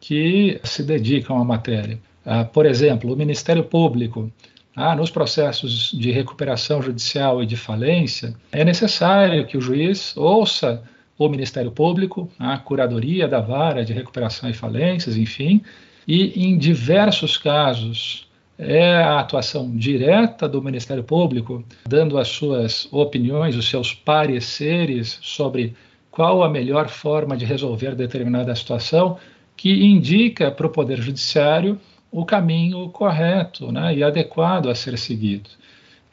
que 0.00 0.60
se 0.64 0.82
dedicam 0.82 1.38
à 1.38 1.44
matéria. 1.44 2.00
Ah, 2.26 2.44
por 2.44 2.66
exemplo, 2.66 3.12
o 3.12 3.16
Ministério 3.16 3.62
Público, 3.62 4.28
ah, 4.74 4.96
nos 4.96 5.08
processos 5.08 5.92
de 5.92 6.10
recuperação 6.10 6.82
judicial 6.82 7.44
e 7.44 7.46
de 7.46 7.56
falência, 7.56 8.34
é 8.50 8.64
necessário 8.64 9.46
que 9.46 9.56
o 9.56 9.60
juiz 9.60 10.16
ouça 10.16 10.82
o 11.16 11.28
Ministério 11.28 11.70
Público, 11.70 12.28
a 12.40 12.58
curadoria 12.58 13.28
da 13.28 13.40
vara 13.40 13.84
de 13.84 13.92
recuperação 13.92 14.50
e 14.50 14.52
falências, 14.52 15.16
enfim, 15.16 15.62
e 16.06 16.44
em 16.44 16.56
diversos 16.58 17.36
casos 17.36 18.28
é 18.58 18.96
a 18.96 19.20
atuação 19.20 19.74
direta 19.74 20.48
do 20.48 20.62
Ministério 20.62 21.02
Público, 21.02 21.64
dando 21.86 22.18
as 22.18 22.28
suas 22.28 22.86
opiniões, 22.92 23.56
os 23.56 23.68
seus 23.68 23.92
pareceres 23.92 25.18
sobre 25.22 25.74
qual 26.10 26.44
a 26.44 26.48
melhor 26.48 26.88
forma 26.88 27.36
de 27.36 27.44
resolver 27.44 27.94
determinada 27.96 28.54
situação, 28.54 29.18
que 29.56 29.84
indica 29.84 30.50
para 30.50 30.66
o 30.66 30.70
Poder 30.70 31.00
Judiciário 31.00 31.80
o 32.10 32.24
caminho 32.24 32.88
correto 32.90 33.72
né, 33.72 33.96
e 33.96 34.04
adequado 34.04 34.70
a 34.70 34.74
ser 34.74 34.96
seguido. 34.96 35.50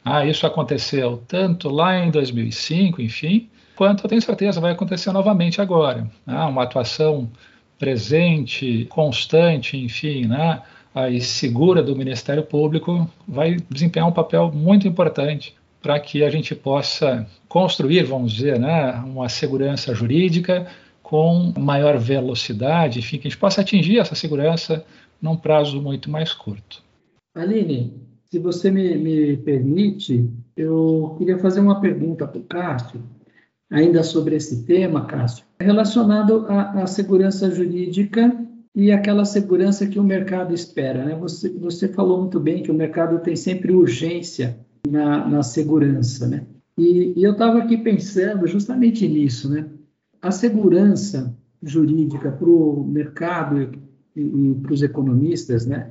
Ah, 0.04 0.26
isso 0.26 0.44
aconteceu 0.44 1.22
tanto 1.28 1.68
lá 1.68 1.96
em 1.96 2.10
2005, 2.10 3.00
enfim, 3.00 3.48
quanto 3.76 4.04
eu 4.04 4.08
tenho 4.08 4.20
certeza 4.20 4.60
vai 4.60 4.72
acontecer 4.72 5.12
novamente 5.12 5.60
agora. 5.60 6.10
Né, 6.26 6.36
uma 6.40 6.64
atuação 6.64 7.30
presente, 7.82 8.86
constante, 8.88 9.76
enfim, 9.76 10.24
né, 10.24 10.62
aí 10.94 11.20
segura 11.20 11.82
do 11.82 11.96
Ministério 11.96 12.44
Público 12.44 13.10
vai 13.26 13.56
desempenhar 13.68 14.08
um 14.08 14.12
papel 14.12 14.52
muito 14.52 14.86
importante 14.86 15.52
para 15.82 15.98
que 15.98 16.22
a 16.22 16.30
gente 16.30 16.54
possa 16.54 17.26
construir, 17.48 18.04
vamos 18.04 18.34
dizer, 18.34 18.56
né, 18.56 18.92
uma 19.04 19.28
segurança 19.28 19.92
jurídica 19.96 20.68
com 21.02 21.52
maior 21.58 21.98
velocidade, 21.98 23.00
enfim, 23.00 23.18
que 23.18 23.26
a 23.26 23.30
gente 23.30 23.40
possa 23.40 23.62
atingir 23.62 23.98
essa 23.98 24.14
segurança 24.14 24.86
num 25.20 25.36
prazo 25.36 25.82
muito 25.82 26.08
mais 26.08 26.32
curto. 26.32 26.84
Aline, 27.34 27.94
se 28.30 28.38
você 28.38 28.70
me, 28.70 28.94
me 28.94 29.36
permite, 29.38 30.30
eu 30.56 31.16
queria 31.18 31.36
fazer 31.36 31.58
uma 31.58 31.80
pergunta 31.80 32.28
para 32.28 32.38
o 32.38 32.44
Cássio, 32.44 33.02
ainda 33.68 34.04
sobre 34.04 34.36
esse 34.36 34.64
tema, 34.64 35.04
Cássio, 35.04 35.44
relacionado 35.62 36.46
à, 36.48 36.82
à 36.82 36.86
segurança 36.86 37.50
jurídica 37.50 38.36
e 38.74 38.90
aquela 38.90 39.24
segurança 39.24 39.86
que 39.86 39.98
o 39.98 40.04
mercado 40.04 40.54
espera. 40.54 41.04
Né? 41.04 41.14
Você, 41.16 41.50
você 41.50 41.88
falou 41.88 42.20
muito 42.20 42.40
bem 42.40 42.62
que 42.62 42.70
o 42.70 42.74
mercado 42.74 43.18
tem 43.20 43.36
sempre 43.36 43.72
urgência 43.72 44.58
na, 44.88 45.28
na 45.28 45.42
segurança. 45.42 46.26
Né? 46.26 46.44
E, 46.76 47.12
e 47.16 47.22
eu 47.22 47.32
estava 47.32 47.58
aqui 47.58 47.76
pensando 47.76 48.46
justamente 48.46 49.06
nisso. 49.06 49.50
Né? 49.50 49.66
A 50.20 50.30
segurança 50.30 51.36
jurídica 51.62 52.32
para 52.32 52.48
o 52.48 52.84
mercado 52.84 53.70
e, 54.16 54.20
e 54.20 54.54
para 54.54 54.72
os 54.72 54.82
economistas, 54.82 55.66
né? 55.66 55.90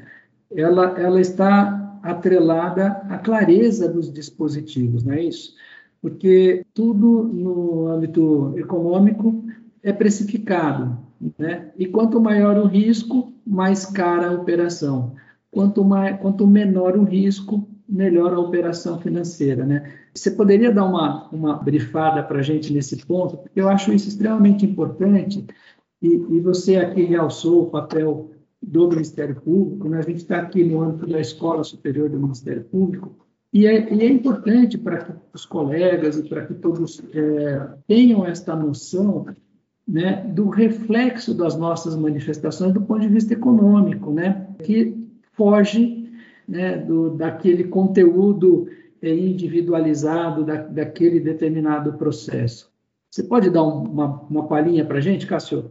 ela, 0.55 0.99
ela 0.99 1.21
está 1.21 1.99
atrelada 2.03 2.87
à 3.09 3.17
clareza 3.17 3.87
dos 3.87 4.11
dispositivos, 4.11 5.03
não 5.03 5.13
é 5.13 5.23
isso? 5.23 5.53
Porque 6.01 6.65
tudo 6.73 7.23
no 7.23 7.87
âmbito 7.87 8.55
econômico 8.57 9.45
é 9.83 9.91
precificado, 9.91 10.97
né? 11.37 11.71
E 11.77 11.85
quanto 11.85 12.19
maior 12.19 12.57
o 12.57 12.65
risco, 12.65 13.33
mais 13.45 13.85
cara 13.85 14.29
a 14.29 14.33
operação. 14.33 15.15
Quanto, 15.49 15.83
mais, 15.83 16.19
quanto 16.19 16.47
menor 16.47 16.97
o 16.97 17.03
risco, 17.03 17.67
melhor 17.87 18.33
a 18.33 18.39
operação 18.39 18.99
financeira, 18.99 19.65
né? 19.65 19.91
Você 20.13 20.31
poderia 20.31 20.71
dar 20.71 20.85
uma, 20.85 21.27
uma 21.29 21.55
brifada 21.55 22.23
para 22.23 22.39
a 22.39 22.43
gente 22.43 22.71
nesse 22.73 23.05
ponto? 23.05 23.37
Porque 23.37 23.59
eu 23.59 23.67
acho 23.67 23.91
isso 23.91 24.07
extremamente 24.07 24.65
importante 24.65 25.45
e, 26.01 26.07
e 26.07 26.39
você 26.39 26.77
aqui 26.77 27.03
realçou 27.03 27.63
o 27.63 27.69
papel 27.69 28.31
do 28.61 28.89
Ministério 28.89 29.35
Público, 29.41 29.89
né? 29.89 29.99
a 29.99 30.01
gente 30.01 30.17
está 30.17 30.39
aqui 30.39 30.63
no 30.63 30.81
âmbito 30.81 31.07
da 31.07 31.19
Escola 31.19 31.63
Superior 31.63 32.09
do 32.09 32.19
Ministério 32.19 32.63
Público, 32.63 33.15
e 33.53 33.65
é, 33.65 33.93
e 33.93 34.01
é 34.01 34.07
importante 34.07 34.77
para 34.77 35.03
que 35.03 35.13
os 35.33 35.45
colegas 35.45 36.17
e 36.17 36.29
para 36.29 36.45
que 36.45 36.53
todos 36.53 37.01
é, 37.13 37.69
tenham 37.87 38.25
esta 38.25 38.55
noção 38.55 39.25
né, 39.91 40.25
do 40.25 40.47
reflexo 40.47 41.33
das 41.33 41.57
nossas 41.57 41.97
manifestações 41.97 42.73
do 42.73 42.81
ponto 42.81 43.01
de 43.01 43.09
vista 43.09 43.33
econômico, 43.33 44.09
né, 44.09 44.47
que 44.63 44.97
foge 45.33 46.09
né, 46.47 46.77
do, 46.77 47.09
daquele 47.09 47.65
conteúdo 47.65 48.69
é, 49.01 49.13
individualizado 49.13 50.45
da, 50.45 50.61
daquele 50.61 51.19
determinado 51.19 51.93
processo. 51.93 52.71
Você 53.09 53.23
pode 53.23 53.49
dar 53.49 53.63
um, 53.63 53.83
uma, 53.83 54.21
uma 54.29 54.47
palhinha 54.47 54.85
para 54.85 54.99
a 54.99 55.01
gente, 55.01 55.27
Cássio? 55.27 55.69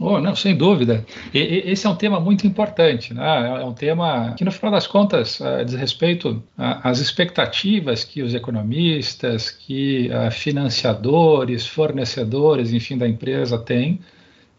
Oh, 0.00 0.20
não, 0.20 0.36
sem 0.36 0.56
dúvida. 0.56 1.04
E, 1.34 1.38
e, 1.40 1.70
esse 1.72 1.84
é 1.84 1.90
um 1.90 1.96
tema 1.96 2.20
muito 2.20 2.46
importante, 2.46 3.12
né? 3.12 3.60
É 3.60 3.64
um 3.64 3.74
tema 3.74 4.32
que, 4.36 4.44
no 4.44 4.52
final 4.52 4.70
das 4.70 4.86
contas, 4.86 5.40
uh, 5.40 5.64
diz 5.64 5.74
respeito 5.74 6.40
às 6.56 7.00
expectativas 7.00 8.04
que 8.04 8.22
os 8.22 8.32
economistas, 8.32 9.50
que 9.50 10.08
uh, 10.08 10.30
financiadores, 10.30 11.66
fornecedores, 11.66 12.72
enfim, 12.72 12.96
da 12.96 13.08
empresa 13.08 13.58
têm 13.58 13.98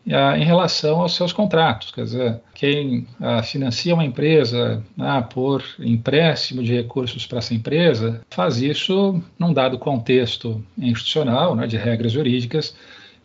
uh, 0.08 0.36
em 0.36 0.43
relação 0.43 0.99
aos 0.99 1.15
seus 1.15 1.32
contratos. 1.32 1.91
Quer 1.91 2.04
dizer, 2.04 2.41
quem 2.54 3.08
financia 3.45 3.93
uma 3.93 4.04
empresa 4.04 4.84
né, 4.97 5.25
por 5.34 5.63
empréstimo 5.80 6.62
de 6.62 6.75
recursos 6.75 7.25
para 7.25 7.38
essa 7.38 7.54
empresa 7.54 8.21
faz 8.30 8.62
isso 8.62 9.23
num 9.38 9.54
dado 9.54 9.80
contexto 9.80 10.62
institucional, 10.78 11.56
né, 11.56 11.65
de 11.65 11.78
regras 11.78 12.12
jurídicas 12.12 12.75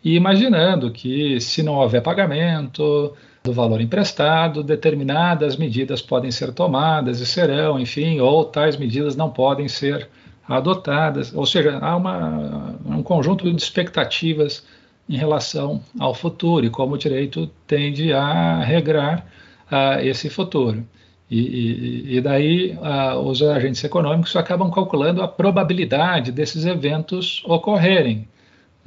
e 0.05 0.15
imaginando 0.15 0.91
que, 0.91 1.41
se 1.41 1.63
não 1.63 1.73
houver 1.73 1.99
pagamento 1.99 3.11
do 3.43 3.51
valor 3.51 3.81
emprestado, 3.81 4.61
determinadas 4.61 5.57
medidas 5.57 5.99
podem 5.99 6.29
ser 6.29 6.53
tomadas 6.53 7.19
e 7.19 7.25
serão, 7.25 7.79
enfim, 7.79 8.19
ou 8.19 8.45
tais 8.45 8.77
medidas 8.77 9.15
não 9.15 9.31
podem 9.31 9.67
ser 9.67 10.07
adotadas. 10.47 11.33
Ou 11.33 11.43
seja, 11.43 11.79
há 11.79 11.95
uma, 11.95 12.75
um 12.85 13.01
conjunto 13.01 13.51
de 13.51 13.57
expectativas 13.59 14.63
em 15.09 15.17
relação 15.17 15.81
ao 15.99 16.13
futuro 16.13 16.67
e 16.67 16.69
como 16.69 16.93
o 16.93 16.97
direito 16.99 17.49
tende 17.65 18.13
a 18.13 18.59
regrar 18.59 19.25
uh, 19.71 19.99
esse 20.01 20.29
futuro. 20.29 20.85
E, 21.31 21.39
e, 21.39 22.17
e 22.17 22.21
daí 22.21 22.77
uh, 22.77 23.17
os 23.21 23.41
agentes 23.41 23.83
econômicos 23.83 24.35
acabam 24.35 24.69
calculando 24.69 25.23
a 25.23 25.27
probabilidade 25.27 26.31
desses 26.31 26.63
eventos 26.63 27.43
ocorrerem. 27.47 28.27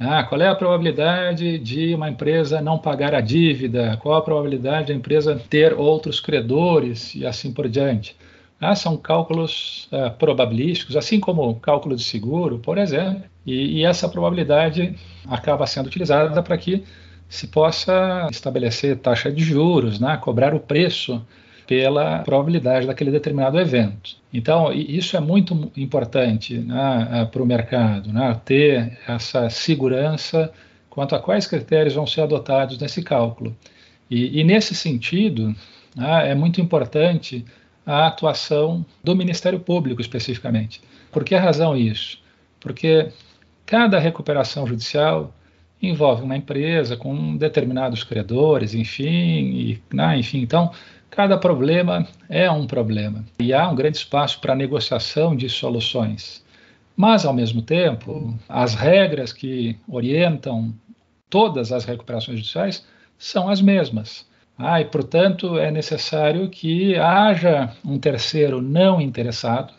Ah, 0.01 0.23
qual 0.23 0.41
é 0.41 0.47
a 0.47 0.55
probabilidade 0.55 1.59
de 1.59 1.93
uma 1.93 2.09
empresa 2.09 2.61
não 2.61 2.77
pagar 2.79 3.13
a 3.13 3.19
dívida? 3.19 3.97
Qual 3.97 4.15
a 4.15 4.21
probabilidade 4.21 4.87
da 4.87 4.93
empresa 4.93 5.35
ter 5.49 5.73
outros 5.73 6.21
credores 6.21 7.13
e 7.15 7.25
assim 7.25 7.51
por 7.53 7.67
diante? 7.67 8.15
Ah, 8.61 8.75
são 8.75 8.95
cálculos 8.95 9.89
ah, 9.91 10.09
probabilísticos, 10.09 10.95
assim 10.95 11.19
como 11.19 11.53
cálculo 11.59 11.97
de 11.97 12.03
seguro, 12.03 12.59
por 12.59 12.77
exemplo, 12.77 13.23
e, 13.45 13.79
e 13.79 13.85
essa 13.85 14.07
probabilidade 14.07 14.95
acaba 15.27 15.67
sendo 15.67 15.87
utilizada 15.87 16.41
para 16.41 16.57
que 16.57 16.83
se 17.27 17.47
possa 17.47 18.27
estabelecer 18.31 18.97
taxa 18.99 19.29
de 19.31 19.43
juros, 19.43 19.99
né, 19.99 20.17
cobrar 20.17 20.53
o 20.55 20.59
preço 20.61 21.21
pela 21.69 22.23
probabilidade 22.23 22.87
daquele 22.87 23.11
determinado 23.11 23.59
evento. 23.59 24.17
Então, 24.33 24.73
isso 24.73 25.15
é 25.15 25.19
muito 25.19 25.71
importante 25.77 26.57
né, 26.57 27.29
para 27.31 27.43
o 27.43 27.45
mercado, 27.45 28.11
né, 28.11 28.41
ter 28.43 28.97
essa 29.07 29.51
segurança 29.51 30.51
quanto 30.89 31.13
a 31.13 31.19
quais 31.19 31.45
critérios 31.45 31.93
vão 31.93 32.07
ser 32.07 32.21
adotados 32.21 32.79
nesse 32.79 33.03
cálculo. 33.03 33.55
E, 34.09 34.39
e 34.39 34.43
nesse 34.43 34.73
sentido, 34.73 35.55
né, 35.95 36.31
é 36.31 36.33
muito 36.33 36.59
importante 36.59 37.45
a 37.85 38.07
atuação 38.07 38.83
do 39.03 39.15
Ministério 39.15 39.59
Público 39.59 40.01
especificamente. 40.01 40.81
Por 41.11 41.23
que 41.23 41.35
razão 41.35 41.77
isso? 41.77 42.17
Porque 42.59 43.09
cada 43.67 43.99
recuperação 43.99 44.65
judicial 44.65 45.31
envolve 45.79 46.23
uma 46.23 46.35
empresa 46.35 46.97
com 46.97 47.37
determinados 47.37 48.03
credores, 48.03 48.73
enfim, 48.73 49.05
e, 49.05 49.83
né, 49.93 50.17
enfim, 50.17 50.39
então 50.39 50.71
Cada 51.09 51.37
problema 51.37 52.07
é 52.29 52.49
um 52.49 52.67
problema 52.67 53.25
e 53.39 53.53
há 53.53 53.67
um 53.67 53.75
grande 53.75 53.97
espaço 53.97 54.39
para 54.39 54.55
negociação 54.55 55.35
de 55.35 55.49
soluções. 55.49 56.43
Mas, 56.95 57.25
ao 57.25 57.33
mesmo 57.33 57.61
tempo, 57.61 58.37
as 58.47 58.75
regras 58.75 59.33
que 59.33 59.77
orientam 59.87 60.73
todas 61.29 61.71
as 61.71 61.85
recuperações 61.85 62.39
judiciais 62.39 62.85
são 63.17 63.49
as 63.49 63.61
mesmas. 63.61 64.27
Ah, 64.57 64.81
e, 64.81 64.85
portanto, 64.85 65.57
é 65.57 65.71
necessário 65.71 66.49
que 66.49 66.95
haja 66.97 67.73
um 67.85 67.97
terceiro 67.97 68.61
não 68.61 68.99
interessado, 68.99 69.73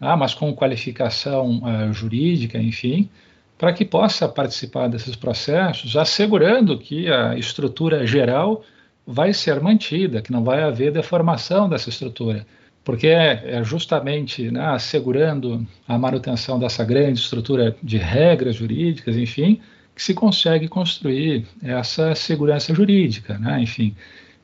ah, 0.00 0.16
mas 0.16 0.34
com 0.34 0.52
qualificação 0.52 1.62
uh, 1.62 1.92
jurídica, 1.92 2.58
enfim, 2.58 3.08
para 3.56 3.72
que 3.72 3.84
possa 3.84 4.28
participar 4.28 4.88
desses 4.88 5.14
processos, 5.14 5.96
assegurando 5.96 6.78
que 6.78 7.08
a 7.08 7.36
estrutura 7.36 8.06
geral 8.06 8.64
vai 9.10 9.32
ser 9.32 9.60
mantida, 9.60 10.22
que 10.22 10.30
não 10.30 10.44
vai 10.44 10.62
haver 10.62 10.92
deformação 10.92 11.68
dessa 11.68 11.88
estrutura, 11.88 12.46
porque 12.84 13.08
é, 13.08 13.56
é 13.58 13.64
justamente 13.64 14.50
né, 14.50 14.66
assegurando 14.68 15.66
a 15.86 15.98
manutenção 15.98 16.58
dessa 16.58 16.84
grande 16.84 17.18
estrutura 17.18 17.76
de 17.82 17.98
regras 17.98 18.56
jurídicas, 18.56 19.16
enfim, 19.16 19.60
que 19.94 20.02
se 20.02 20.14
consegue 20.14 20.68
construir 20.68 21.44
essa 21.62 22.14
segurança 22.14 22.72
jurídica, 22.72 23.36
né? 23.36 23.60
enfim. 23.60 23.94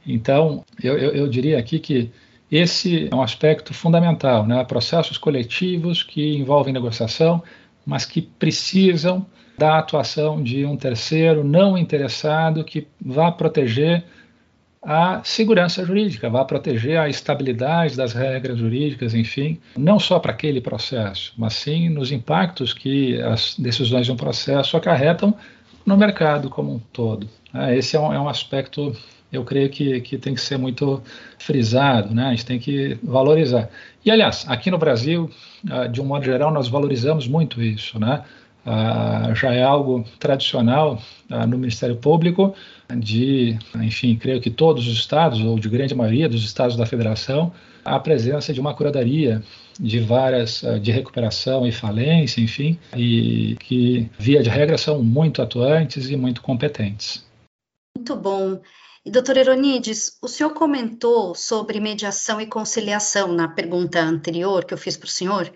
Então, 0.05 0.64
eu, 0.83 0.98
eu, 0.98 1.12
eu, 1.12 1.29
diria 1.29 1.59
aqui 1.59 1.79
que 1.79 2.11
esse 2.50 3.09
é 3.11 3.14
um 3.14 3.22
aspecto 3.22 3.72
fundamental, 3.72 4.46
né? 4.46 4.62
processos 4.64 5.16
coletivos 5.16 6.02
que 6.02 6.37
envolvem 6.37 6.74
negociação, 6.74 7.42
mas 7.85 8.05
que 8.05 8.20
precisam 8.20 9.24
da 9.57 9.79
atuação 9.79 10.42
de 10.42 10.66
um 10.66 10.76
terceiro 10.76 11.42
não 11.42 11.79
interessado 11.79 12.62
que 12.64 12.87
vá 13.00 13.33
proteger 13.33 14.05
a 14.88 15.20
segurança 15.25 15.85
jurídica, 15.85 16.31
vai 16.31 16.44
proteger 16.44 16.96
a 16.96 17.09
estabilidade 17.09 17.96
das 17.96 18.12
regras 18.12 18.57
jurídicas, 18.57 19.14
enfim, 19.14 19.59
não 19.77 19.99
só 19.99 20.20
para 20.20 20.31
aquele 20.31 20.61
processo, 20.61 21.33
mas 21.37 21.55
sim 21.55 21.88
nos 21.88 22.12
impactos 22.12 22.72
que 22.72 23.20
as 23.20 23.57
decisões 23.59 24.07
de 24.07 24.12
um 24.12 24.16
processo 24.16 24.77
acarretam 24.77 25.35
no 25.85 25.96
mercado 25.96 26.49
como 26.49 26.72
um 26.72 26.79
todo. 26.79 27.29
Né? 27.53 27.77
Esse 27.77 27.96
é 27.96 28.01
um, 28.01 28.12
é 28.12 28.20
um 28.20 28.29
aspecto, 28.29 28.96
eu 29.33 29.42
creio 29.42 29.68
que, 29.70 30.01
que 30.03 30.16
tem 30.18 30.35
que 30.35 30.40
ser 30.40 30.57
muito 30.57 31.03
frisado, 31.37 32.14
né? 32.14 32.27
a 32.27 32.31
gente 32.31 32.46
tem 32.46 32.61
que 32.61 32.96
valorizar. 33.03 33.68
E, 34.05 34.11
aliás, 34.12 34.44
aqui 34.46 34.70
no 34.70 34.79
Brasil, 34.79 35.29
ah, 35.68 35.88
de 35.88 36.01
um 36.01 36.05
modo 36.05 36.25
geral, 36.25 36.53
nós 36.53 36.68
valorizamos 36.68 37.27
muito 37.27 37.61
isso, 37.61 37.99
né? 37.99 38.22
Uh, 38.66 39.33
já 39.33 39.52
é 39.52 39.62
algo 39.62 40.05
tradicional 40.18 41.00
uh, 41.31 41.46
no 41.46 41.57
Ministério 41.57 41.94
Público 41.94 42.52
de, 42.96 43.57
enfim, 43.76 44.16
creio 44.16 44.40
que 44.40 44.50
todos 44.50 44.88
os 44.88 44.94
estados, 44.94 45.40
ou 45.40 45.57
de 45.57 45.68
grande 45.68 45.94
maioria 45.94 46.29
dos 46.29 46.42
estados 46.42 46.76
da 46.76 46.85
federação, 46.85 47.52
a 47.85 48.00
presença 48.00 48.52
de 48.52 48.61
uma 48.61 48.74
curadoria 48.74 49.40
de 49.79 50.00
várias 50.00 50.64
uh, 50.64 50.81
de 50.81 50.90
recuperação 50.90 51.64
e 51.64 51.70
falência, 51.70 52.40
enfim, 52.40 52.76
e 52.96 53.57
que, 53.61 54.11
via 54.18 54.42
de 54.42 54.50
regra, 54.50 54.76
são 54.76 55.00
muito 55.00 55.40
atuantes 55.40 56.11
e 56.11 56.16
muito 56.16 56.42
competentes. 56.42 57.24
Muito 57.96 58.16
bom. 58.16 58.61
E, 59.05 59.11
doutor 59.12 59.37
Eronides, 59.37 60.18
o 60.20 60.26
senhor 60.26 60.50
comentou 60.50 61.37
sobre 61.37 61.79
mediação 61.79 62.40
e 62.40 62.46
conciliação 62.46 63.33
na 63.33 63.46
pergunta 63.46 64.00
anterior 64.00 64.64
que 64.64 64.74
eu 64.74 64.79
fiz 64.79 64.96
para 64.96 65.07
o 65.07 65.11
senhor. 65.11 65.52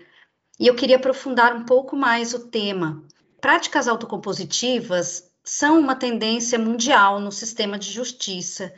E 0.61 0.67
eu 0.67 0.75
queria 0.75 0.97
aprofundar 0.97 1.55
um 1.55 1.65
pouco 1.65 1.95
mais 1.95 2.35
o 2.35 2.47
tema. 2.47 3.03
Práticas 3.41 3.87
autocompositivas 3.87 5.23
são 5.43 5.79
uma 5.79 5.95
tendência 5.95 6.59
mundial 6.59 7.19
no 7.19 7.31
sistema 7.31 7.79
de 7.79 7.89
justiça. 7.89 8.71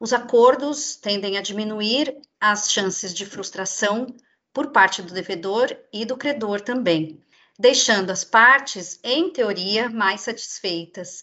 Os 0.00 0.12
acordos 0.12 0.96
tendem 0.96 1.38
a 1.38 1.40
diminuir 1.40 2.12
as 2.40 2.72
chances 2.72 3.14
de 3.14 3.24
frustração 3.24 4.08
por 4.52 4.72
parte 4.72 5.00
do 5.00 5.14
devedor 5.14 5.68
e 5.92 6.04
do 6.04 6.16
credor 6.16 6.60
também, 6.60 7.22
deixando 7.56 8.10
as 8.10 8.24
partes, 8.24 8.98
em 9.04 9.30
teoria, 9.30 9.88
mais 9.88 10.22
satisfeitas. 10.22 11.22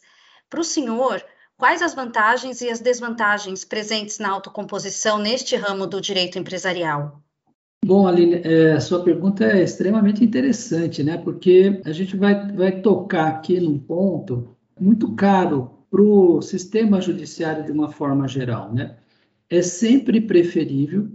Para 0.49 0.61
o 0.61 0.63
senhor, 0.63 1.21
quais 1.57 1.81
as 1.81 1.93
vantagens 1.93 2.61
e 2.61 2.69
as 2.69 2.79
desvantagens 2.79 3.65
presentes 3.65 4.17
na 4.17 4.29
autocomposição 4.29 5.17
neste 5.17 5.57
ramo 5.57 5.85
do 5.85 5.99
direito 5.99 6.39
empresarial? 6.39 7.21
Bom, 7.85 8.07
Aline, 8.07 8.41
é, 8.43 8.71
a 8.71 8.79
sua 8.79 9.03
pergunta 9.03 9.45
é 9.45 9.61
extremamente 9.61 10.23
interessante, 10.23 11.03
né? 11.03 11.19
Porque 11.19 11.81
a 11.85 11.91
gente 11.91 12.17
vai, 12.17 12.51
vai 12.51 12.81
tocar 12.81 13.27
aqui 13.27 13.59
num 13.59 13.77
ponto 13.77 14.57
muito 14.79 15.13
caro 15.13 15.69
para 15.91 16.01
o 16.01 16.41
sistema 16.41 16.99
judiciário 16.99 17.63
de 17.63 17.71
uma 17.71 17.91
forma 17.91 18.27
geral, 18.27 18.73
né? 18.73 18.97
É 19.47 19.61
sempre 19.61 20.19
preferível 20.19 21.07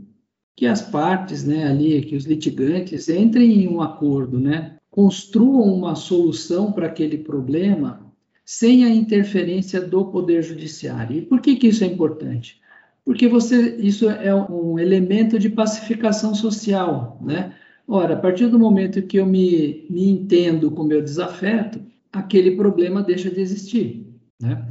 que 0.57 0.65
as 0.65 0.81
partes, 0.81 1.43
né, 1.43 1.67
ali, 1.67 2.03
que 2.03 2.15
os 2.15 2.25
litigantes 2.25 3.09
entrem 3.09 3.65
em 3.65 3.69
um 3.69 3.83
acordo, 3.83 4.39
né? 4.39 4.77
Construam 4.93 5.75
uma 5.75 5.97
solução 5.97 6.71
para 6.71 6.87
aquele 6.87 7.19
problema 7.19 8.01
sem 8.45 8.85
a 8.85 8.89
interferência 8.89 9.81
do 9.81 10.05
Poder 10.05 10.41
Judiciário. 10.45 11.19
E 11.19 11.23
por 11.23 11.41
que, 11.41 11.57
que 11.57 11.67
isso 11.67 11.83
é 11.83 11.89
importante? 11.89 12.61
Porque 13.05 13.29
você 13.29 13.77
isso 13.77 14.09
é 14.09 14.35
um 14.35 14.79
elemento 14.79 15.39
de 15.39 15.49
pacificação 15.49 16.35
social, 16.35 17.19
né? 17.23 17.55
Ora, 17.87 18.15
a 18.15 18.17
partir 18.17 18.47
do 18.47 18.59
momento 18.59 19.03
que 19.03 19.17
eu 19.17 19.27
me, 19.27 19.87
me 19.91 20.09
entendo 20.09 20.71
com 20.71 20.85
meu 20.85 21.03
desafeto, 21.03 21.81
aquele 22.13 22.53
problema 22.53 23.03
deixa 23.03 23.31
de 23.31 23.41
existir, 23.41 24.07
né? 24.41 24.65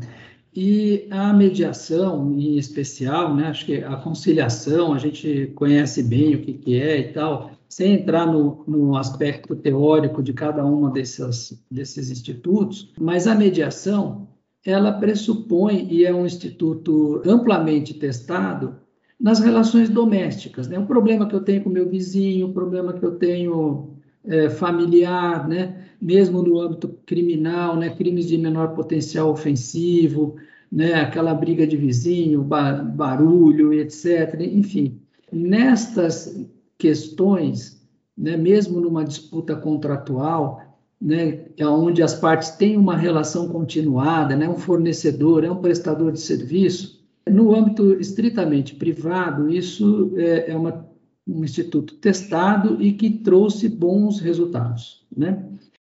E 0.55 1.07
a 1.11 1.31
mediação, 1.31 2.33
em 2.37 2.57
especial, 2.57 3.35
né, 3.35 3.47
acho 3.47 3.65
que 3.65 3.83
a 3.83 3.95
conciliação, 3.97 4.93
a 4.93 4.97
gente 4.97 5.51
conhece 5.55 6.01
bem 6.01 6.35
o 6.35 6.41
que, 6.41 6.53
que 6.53 6.81
é 6.81 6.97
e 6.97 7.13
tal, 7.13 7.51
sem 7.69 7.93
entrar 7.93 8.25
no, 8.25 8.63
no 8.67 8.97
aspecto 8.97 9.55
teórico 9.55 10.23
de 10.23 10.33
cada 10.33 10.65
um 10.65 10.91
desses, 10.91 11.63
desses 11.69 12.09
institutos, 12.09 12.91
mas 12.99 13.27
a 13.27 13.35
mediação, 13.35 14.27
ela 14.65 14.91
pressupõe, 14.91 15.87
e 15.89 16.05
é 16.05 16.13
um 16.13 16.25
instituto 16.25 17.21
amplamente 17.25 17.93
testado, 17.93 18.75
nas 19.19 19.39
relações 19.39 19.89
domésticas. 19.89 20.67
Né? 20.67 20.79
O 20.79 20.85
problema 20.85 21.27
que 21.27 21.35
eu 21.35 21.41
tenho 21.41 21.63
com 21.63 21.69
meu 21.69 21.89
vizinho, 21.89 22.47
o 22.47 22.53
problema 22.53 22.93
que 22.93 23.03
eu 23.03 23.15
tenho 23.15 23.89
é, 24.23 24.49
familiar, 24.49 25.47
né? 25.47 25.85
mesmo 26.01 26.41
no 26.41 26.59
âmbito 26.59 26.87
criminal, 27.05 27.75
né? 27.75 27.89
crimes 27.89 28.27
de 28.27 28.37
menor 28.37 28.73
potencial 28.73 29.29
ofensivo, 29.29 30.35
né? 30.71 30.93
aquela 31.01 31.33
briga 31.33 31.67
de 31.67 31.75
vizinho, 31.75 32.41
barulho, 32.43 33.73
etc. 33.73 34.39
Enfim, 34.39 35.01
nestas 35.31 36.45
questões, 36.77 37.85
né? 38.17 38.37
mesmo 38.37 38.79
numa 38.79 39.03
disputa 39.03 39.55
contratual, 39.55 40.61
né, 41.01 41.45
é 41.55 41.65
onde 41.65 42.03
as 42.03 42.13
partes 42.13 42.51
têm 42.51 42.75
uma 42.75 42.97
relação 42.97 43.47
continuada, 43.47 44.35
né, 44.35 44.49
um 44.49 44.57
fornecedor, 44.57 45.43
é 45.43 45.51
um 45.51 45.61
prestador 45.61 46.11
de 46.11 46.19
serviço. 46.19 46.99
No 47.29 47.55
âmbito 47.55 47.93
estritamente 47.99 48.75
privado, 48.75 49.49
isso 49.49 50.11
é, 50.17 50.51
é 50.51 50.55
uma, 50.55 50.85
um 51.27 51.43
instituto 51.43 51.95
testado 51.95 52.81
e 52.81 52.93
que 52.93 53.09
trouxe 53.09 53.69
bons 53.69 54.19
resultados. 54.19 55.05
Né? 55.15 55.45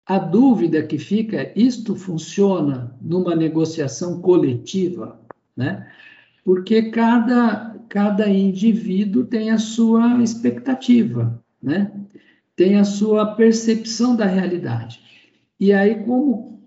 A 0.05 0.17
dúvida 0.17 0.81
que 0.83 0.97
fica 0.97 1.37
é: 1.37 1.53
isto 1.55 1.95
funciona 1.95 2.95
numa 2.99 3.35
negociação 3.35 4.19
coletiva? 4.19 5.19
Né? 5.55 5.87
Porque 6.43 6.89
cada, 6.89 7.75
cada 7.87 8.27
indivíduo 8.27 9.25
tem 9.25 9.51
a 9.51 9.59
sua 9.59 10.21
expectativa. 10.23 11.39
Né? 11.61 11.91
Tem 12.59 12.75
a 12.75 12.83
sua 12.83 13.25
percepção 13.25 14.17
da 14.17 14.25
realidade. 14.25 14.99
E 15.57 15.71
aí, 15.71 16.03
como 16.03 16.59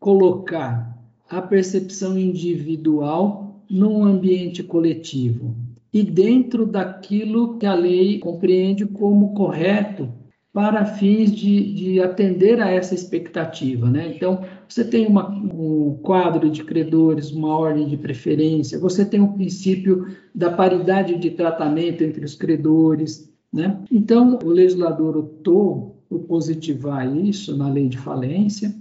colocar 0.00 0.98
a 1.30 1.40
percepção 1.40 2.18
individual 2.18 3.62
num 3.70 4.02
ambiente 4.02 4.64
coletivo 4.64 5.54
e 5.94 6.02
dentro 6.02 6.66
daquilo 6.66 7.56
que 7.56 7.66
a 7.66 7.74
lei 7.74 8.18
compreende 8.18 8.84
como 8.84 9.32
correto 9.32 10.12
para 10.52 10.84
fins 10.84 11.30
de, 11.30 11.72
de 11.72 12.00
atender 12.00 12.60
a 12.60 12.68
essa 12.68 12.96
expectativa, 12.96 13.88
né? 13.88 14.12
Então, 14.16 14.44
você 14.68 14.84
tem 14.84 15.06
uma, 15.06 15.30
um 15.30 16.00
quadro 16.02 16.50
de 16.50 16.64
credores, 16.64 17.30
uma 17.30 17.56
ordem 17.56 17.86
de 17.86 17.96
preferência, 17.96 18.76
você 18.76 19.04
tem 19.04 19.20
o 19.20 19.26
um 19.26 19.32
princípio 19.34 20.04
da 20.34 20.50
paridade 20.50 21.16
de 21.16 21.30
tratamento 21.30 22.02
entre 22.02 22.24
os 22.24 22.34
credores, 22.34 23.37
né? 23.52 23.82
Então, 23.90 24.38
o 24.44 24.48
legislador 24.48 25.16
optou 25.16 26.02
por 26.08 26.20
positivar 26.20 27.14
isso 27.16 27.56
na 27.56 27.68
lei 27.68 27.88
de 27.88 27.98
falência, 27.98 28.74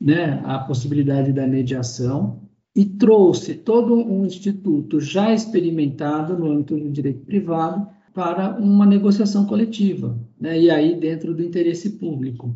né, 0.00 0.42
a 0.44 0.58
possibilidade 0.58 1.32
da 1.32 1.46
mediação, 1.46 2.40
e 2.74 2.84
trouxe 2.84 3.54
todo 3.54 3.94
um 3.94 4.24
instituto 4.24 5.00
já 5.00 5.32
experimentado 5.34 6.38
no 6.38 6.50
âmbito 6.50 6.76
do 6.76 6.88
direito 6.90 7.24
privado 7.26 7.86
para 8.14 8.56
uma 8.58 8.86
negociação 8.86 9.46
coletiva, 9.46 10.18
né, 10.40 10.58
e 10.58 10.70
aí 10.70 10.98
dentro 10.98 11.34
do 11.34 11.42
interesse 11.42 11.90
público. 11.90 12.54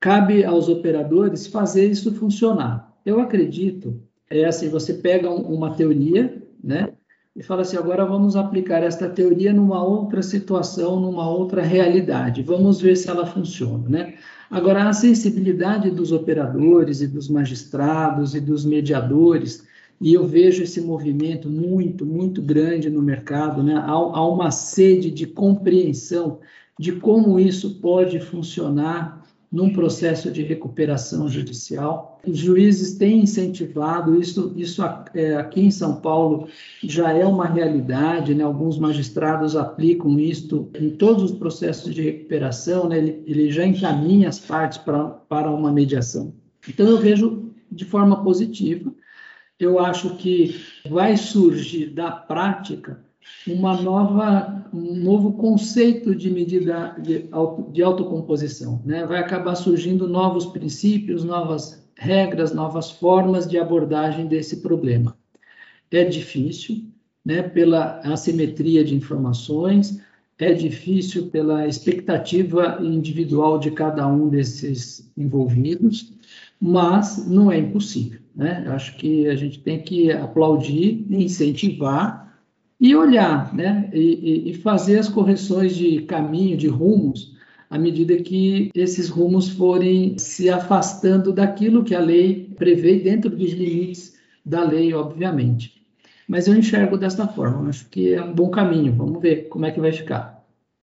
Cabe 0.00 0.44
aos 0.44 0.68
operadores 0.68 1.46
fazer 1.46 1.90
isso 1.90 2.14
funcionar. 2.14 2.96
Eu 3.04 3.20
acredito, 3.20 4.00
é 4.30 4.44
assim, 4.44 4.68
você 4.68 4.94
pega 4.94 5.30
uma 5.30 5.74
teoria, 5.74 6.42
né, 6.62 6.92
e 7.38 7.42
fala 7.42 7.62
assim: 7.62 7.76
agora 7.76 8.04
vamos 8.04 8.34
aplicar 8.34 8.82
esta 8.82 9.08
teoria 9.08 9.52
numa 9.52 9.82
outra 9.82 10.22
situação, 10.22 10.98
numa 11.00 11.30
outra 11.30 11.62
realidade, 11.62 12.42
vamos 12.42 12.80
ver 12.80 12.96
se 12.96 13.08
ela 13.08 13.24
funciona, 13.24 13.88
né? 13.88 14.14
Agora, 14.50 14.88
a 14.88 14.92
sensibilidade 14.92 15.90
dos 15.90 16.10
operadores 16.10 17.00
e 17.00 17.06
dos 17.06 17.28
magistrados 17.28 18.34
e 18.34 18.40
dos 18.40 18.64
mediadores 18.64 19.66
e 20.00 20.14
eu 20.14 20.26
vejo 20.26 20.62
esse 20.62 20.80
movimento 20.80 21.50
muito, 21.50 22.06
muito 22.06 22.40
grande 22.40 22.88
no 22.88 23.02
mercado, 23.02 23.62
né? 23.62 23.74
há, 23.74 23.90
há 23.90 24.28
uma 24.28 24.50
sede 24.50 25.10
de 25.10 25.26
compreensão 25.26 26.38
de 26.78 26.92
como 26.92 27.40
isso 27.40 27.80
pode 27.80 28.20
funcionar 28.20 29.17
num 29.50 29.72
processo 29.72 30.30
de 30.30 30.42
recuperação 30.42 31.28
judicial. 31.28 32.20
Os 32.26 32.38
juízes 32.38 32.98
têm 32.98 33.22
incentivado 33.22 34.20
isso, 34.20 34.52
isso 34.56 34.82
é, 35.14 35.36
aqui 35.36 35.62
em 35.62 35.70
São 35.70 35.96
Paulo 35.96 36.48
já 36.82 37.12
é 37.12 37.24
uma 37.24 37.46
realidade, 37.46 38.34
né? 38.34 38.44
alguns 38.44 38.78
magistrados 38.78 39.56
aplicam 39.56 40.18
isto 40.20 40.70
em 40.78 40.90
todos 40.90 41.24
os 41.24 41.32
processos 41.32 41.94
de 41.94 42.02
recuperação, 42.02 42.88
né? 42.88 42.98
ele, 42.98 43.22
ele 43.26 43.50
já 43.50 43.64
encaminha 43.64 44.28
as 44.28 44.38
partes 44.38 44.78
pra, 44.78 45.04
para 45.04 45.50
uma 45.50 45.72
mediação. 45.72 46.34
Então, 46.68 46.86
eu 46.86 46.98
vejo 46.98 47.50
de 47.72 47.84
forma 47.84 48.22
positiva. 48.22 48.92
Eu 49.58 49.78
acho 49.78 50.16
que 50.16 50.60
vai 50.88 51.16
surgir 51.16 51.86
da 51.86 52.10
prática 52.10 53.07
uma 53.46 53.80
nova, 53.80 54.68
um 54.72 54.96
novo 54.96 55.32
conceito 55.32 56.14
de 56.14 56.30
medida 56.30 56.96
de, 57.00 57.26
auto, 57.30 57.72
de 57.72 57.82
autocomposição. 57.82 58.82
Né? 58.84 59.06
Vai 59.06 59.18
acabar 59.18 59.54
surgindo 59.54 60.08
novos 60.08 60.46
princípios, 60.46 61.24
novas 61.24 61.86
regras, 61.96 62.52
novas 62.54 62.90
formas 62.90 63.46
de 63.46 63.58
abordagem 63.58 64.26
desse 64.26 64.58
problema. 64.60 65.16
É 65.90 66.04
difícil, 66.04 66.84
né, 67.24 67.42
pela 67.42 68.00
assimetria 68.00 68.84
de 68.84 68.94
informações, 68.94 70.00
é 70.38 70.52
difícil 70.52 71.26
pela 71.26 71.66
expectativa 71.66 72.78
individual 72.80 73.58
de 73.58 73.72
cada 73.72 74.06
um 74.06 74.28
desses 74.28 75.10
envolvidos, 75.16 76.12
mas 76.60 77.26
não 77.26 77.50
é 77.50 77.58
impossível. 77.58 78.20
Né? 78.36 78.64
Acho 78.68 78.96
que 78.96 79.26
a 79.26 79.34
gente 79.34 79.58
tem 79.58 79.82
que 79.82 80.12
aplaudir, 80.12 81.04
incentivar 81.10 82.27
e 82.80 82.94
olhar, 82.94 83.52
né? 83.54 83.90
E, 83.92 84.50
e, 84.50 84.54
fazer 84.54 84.98
as 84.98 85.08
correções 85.08 85.74
de 85.74 86.02
caminho, 86.02 86.56
de 86.56 86.68
rumos, 86.68 87.36
à 87.68 87.78
medida 87.78 88.16
que 88.16 88.70
esses 88.74 89.08
rumos 89.08 89.48
forem 89.48 90.16
se 90.18 90.48
afastando 90.48 91.32
daquilo 91.32 91.84
que 91.84 91.94
a 91.94 92.00
lei 92.00 92.54
prevê 92.56 92.98
dentro 92.98 93.30
dos 93.30 93.50
limites 93.50 94.16
da 94.44 94.62
lei, 94.62 94.94
obviamente. 94.94 95.82
Mas 96.26 96.46
eu 96.46 96.54
enxergo 96.54 96.96
desta 96.96 97.26
forma, 97.26 97.68
acho 97.68 97.88
que 97.88 98.14
é 98.14 98.22
um 98.22 98.32
bom 98.32 98.50
caminho. 98.50 98.94
Vamos 98.94 99.20
ver 99.20 99.48
como 99.48 99.66
é 99.66 99.70
que 99.70 99.80
vai 99.80 99.92
ficar. 99.92 100.44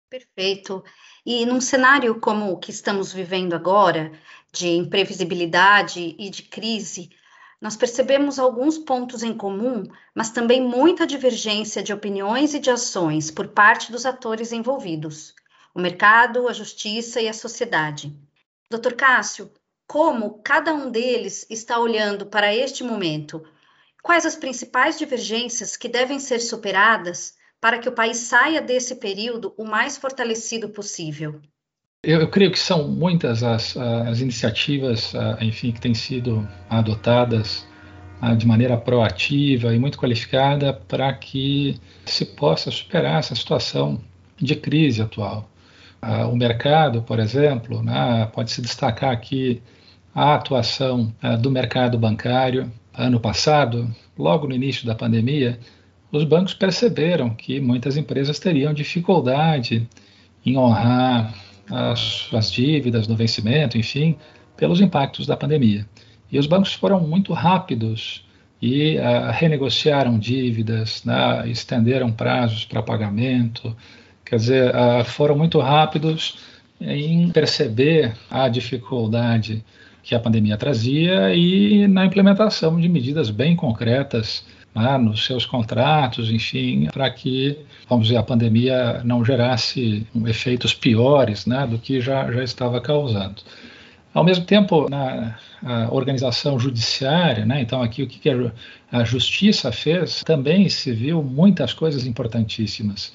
Perfeito. 0.10 0.84
E 1.26 1.46
num 1.46 1.62
cenário 1.62 2.20
como 2.20 2.52
o 2.52 2.58
que 2.58 2.72
estamos 2.72 3.14
vivendo 3.14 3.54
agora, 3.54 4.12
de 4.52 4.68
imprevisibilidade 4.68 6.16
e 6.18 6.30
de 6.30 6.44
crise, 6.44 7.10
nós 7.62 7.76
percebemos 7.76 8.40
alguns 8.40 8.78
pontos 8.78 9.22
em 9.22 9.34
comum, 9.34 9.84
mas 10.16 10.30
também 10.30 10.62
muita 10.62 11.06
divergência 11.06 11.84
de 11.84 11.92
opiniões 11.92 12.54
e 12.54 12.60
de 12.60 12.72
ações 12.72 13.30
por 13.30 13.50
parte 13.50 13.92
dos 13.92 14.06
atores 14.06 14.54
envolvidos: 14.54 15.36
o 15.76 15.80
mercado, 15.82 16.48
a 16.48 16.54
justiça 16.54 17.22
e 17.22 17.28
a 17.28 17.34
sociedade. 17.34 18.18
Dr. 18.72 18.94
Cássio, 18.96 19.52
como 19.86 20.42
cada 20.42 20.74
um 20.74 20.90
deles 20.90 21.46
está 21.50 21.80
olhando 21.80 22.26
para 22.28 22.56
este 22.56 22.84
momento? 22.84 23.44
Quais 24.02 24.26
as 24.26 24.36
principais 24.36 24.98
divergências 24.98 25.76
que 25.76 25.90
devem 25.90 26.20
ser 26.20 26.40
superadas 26.40 27.36
para 27.60 27.78
que 27.80 27.90
o 27.90 27.94
país 27.94 28.18
saia 28.18 28.62
desse 28.62 28.96
período 28.96 29.54
o 29.58 29.66
mais 29.66 29.98
fortalecido 29.98 30.70
possível? 30.70 31.42
Eu, 32.02 32.22
eu, 32.22 32.30
creio 32.30 32.50
que 32.50 32.60
são 32.60 32.88
muitas 32.88 33.44
as, 33.44 33.76
as 33.76 34.22
iniciativas, 34.22 35.14
enfim, 35.42 35.74
que 35.74 35.82
têm 35.82 35.94
sido 35.94 36.48
adotadas 36.70 37.68
de 38.38 38.48
maneira 38.48 38.78
proativa 38.78 39.76
e 39.76 39.80
muito 39.80 39.98
qualificada 39.98 40.74
para 40.74 41.14
que 41.14 41.78
se 42.06 42.24
possa 42.26 42.72
superar 42.72 43.20
essa 43.20 43.36
situação 43.36 44.00
de 44.38 44.56
crise 44.56 45.02
atual. 45.02 45.50
O 46.32 46.38
mercado, 46.38 47.02
por 47.02 47.20
exemplo, 47.20 47.84
né, 47.84 48.30
pode 48.34 48.52
se 48.52 48.62
destacar 48.62 49.12
aqui 49.12 49.62
a 50.16 50.36
atuação 50.36 51.14
do 51.42 51.52
mercado 51.52 51.98
bancário. 51.98 52.72
Ano 52.94 53.20
passado, 53.20 53.94
logo 54.18 54.48
no 54.48 54.56
início 54.56 54.86
da 54.86 54.96
pandemia, 54.96 55.60
os 56.14 56.24
bancos 56.24 56.54
perceberam 56.54 57.32
que 57.32 57.60
muitas 57.60 57.98
empresas 57.98 58.40
teriam 58.40 58.74
dificuldade 58.74 59.86
em 60.46 60.58
honrar 60.58 61.34
as, 61.70 62.30
as 62.34 62.52
dívidas 62.52 63.08
no 63.08 63.16
vencimento, 63.16 63.78
enfim, 63.78 64.16
pelos 64.58 64.82
impactos 64.82 65.26
da 65.26 65.38
pandemia. 65.38 65.86
E 66.32 66.38
os 66.38 66.48
bancos 66.48 66.74
foram 66.74 67.00
muito 67.00 67.34
rápidos 67.34 68.26
e 68.62 68.98
uh, 68.98 69.32
renegociaram 69.32 70.20
dívidas, 70.20 71.04
né, 71.06 71.48
estenderam 71.48 72.12
prazos 72.12 72.66
para 72.66 72.84
pagamento, 72.84 73.76
quer 74.26 74.36
dizer, 74.36 74.76
uh, 74.76 75.04
foram 75.06 75.38
muito 75.38 75.60
rápidos 75.60 76.38
em 76.82 77.30
perceber 77.32 78.14
a 78.30 78.48
dificuldade 78.48 79.64
que 80.04 80.16
a 80.16 80.20
pandemia 80.20 80.58
trazia 80.58 81.34
e 81.34 81.88
na 81.88 82.06
implementação 82.06 82.80
de 82.80 82.88
medidas 82.88 83.30
bem 83.30 83.56
concretas 83.56 84.46
né, 84.76 84.98
nos 84.98 85.26
seus 85.26 85.46
contratos, 85.46 86.30
enfim, 86.30 86.88
para 86.92 87.10
que, 87.10 87.58
vamos 87.88 88.08
dizer, 88.08 88.18
a 88.18 88.24
pandemia 88.24 89.02
não 89.04 89.24
gerasse 89.24 90.06
efeitos 90.26 90.74
piores 90.74 91.46
né, 91.46 91.66
do 91.68 91.78
que 91.78 92.00
já, 92.00 92.32
já 92.32 92.44
estava 92.44 92.80
causando. 92.80 93.42
Ao 94.14 94.24
mesmo 94.24 94.46
tempo, 94.46 94.90
na 94.90 95.38
organização 95.92 96.60
judiciária, 96.60 97.46
né, 97.46 97.62
então 97.62 97.82
aqui 97.82 98.02
o 98.02 98.08
que 98.08 98.30
a 98.92 99.04
justiça 99.04 99.72
fez, 99.72 100.24
também 100.24 100.68
se 100.70 100.92
viu 100.92 101.22
muitas 101.22 101.74
coisas 101.74 102.06
importantíssimas. 102.06 103.14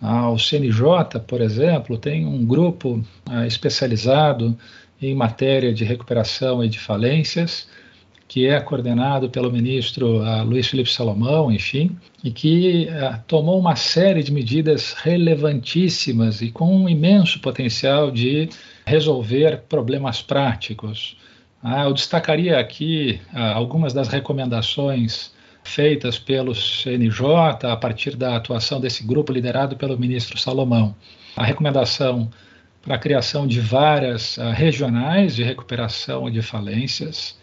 Ah, 0.00 0.30
o 0.30 0.38
CNJ, 0.38 1.20
por 1.26 1.40
exemplo, 1.40 1.98
tem 1.98 2.24
um 2.24 2.44
grupo 2.44 3.04
ah, 3.26 3.46
especializado 3.46 4.56
em 5.02 5.14
matéria 5.14 5.72
de 5.72 5.84
recuperação 5.84 6.62
e 6.62 6.68
de 6.68 6.78
falências, 6.78 7.68
que 8.28 8.46
é 8.46 8.60
coordenado 8.60 9.30
pelo 9.30 9.50
ministro 9.50 10.18
uh, 10.18 10.44
Luiz 10.44 10.68
Felipe 10.68 10.92
Salomão, 10.92 11.50
enfim, 11.50 11.96
e 12.22 12.30
que 12.30 12.86
uh, 12.90 13.18
tomou 13.26 13.58
uma 13.58 13.74
série 13.74 14.22
de 14.22 14.30
medidas 14.30 14.92
relevantíssimas 14.92 16.42
e 16.42 16.50
com 16.50 16.76
um 16.76 16.88
imenso 16.88 17.40
potencial 17.40 18.10
de 18.10 18.50
resolver 18.84 19.62
problemas 19.66 20.20
práticos. 20.20 21.16
Uh, 21.64 21.84
eu 21.86 21.94
destacaria 21.94 22.58
aqui 22.58 23.18
algumas 23.32 23.94
das 23.94 24.08
recomendações 24.08 25.32
feitas 25.64 26.18
pelo 26.18 26.54
CNJ 26.54 27.26
a 27.62 27.76
partir 27.76 28.14
da 28.14 28.36
atuação 28.36 28.78
desse 28.78 29.04
grupo 29.04 29.32
liderado 29.32 29.74
pelo 29.74 29.98
ministro 29.98 30.38
Salomão. 30.38 30.94
A 31.34 31.44
recomendação 31.44 32.30
para 32.82 32.94
a 32.94 32.98
criação 32.98 33.46
de 33.46 33.60
várias 33.60 34.36
regionais 34.54 35.34
de 35.34 35.42
recuperação 35.42 36.30
de 36.30 36.40
falências, 36.40 37.37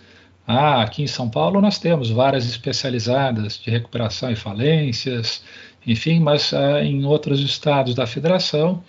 ah, 0.47 0.81
aqui 0.81 1.03
em 1.03 1.07
São 1.07 1.29
Paulo 1.29 1.61
nós 1.61 1.79
temos 1.79 2.09
várias 2.09 2.45
especializadas 2.45 3.59
de 3.59 3.69
recuperação 3.69 4.31
e 4.31 4.35
falências, 4.35 5.43
enfim, 5.85 6.19
mas 6.19 6.53
ah, 6.53 6.83
em 6.83 7.05
outros 7.05 7.39
estados 7.41 7.95
da 7.95 8.05
federação 8.05 8.83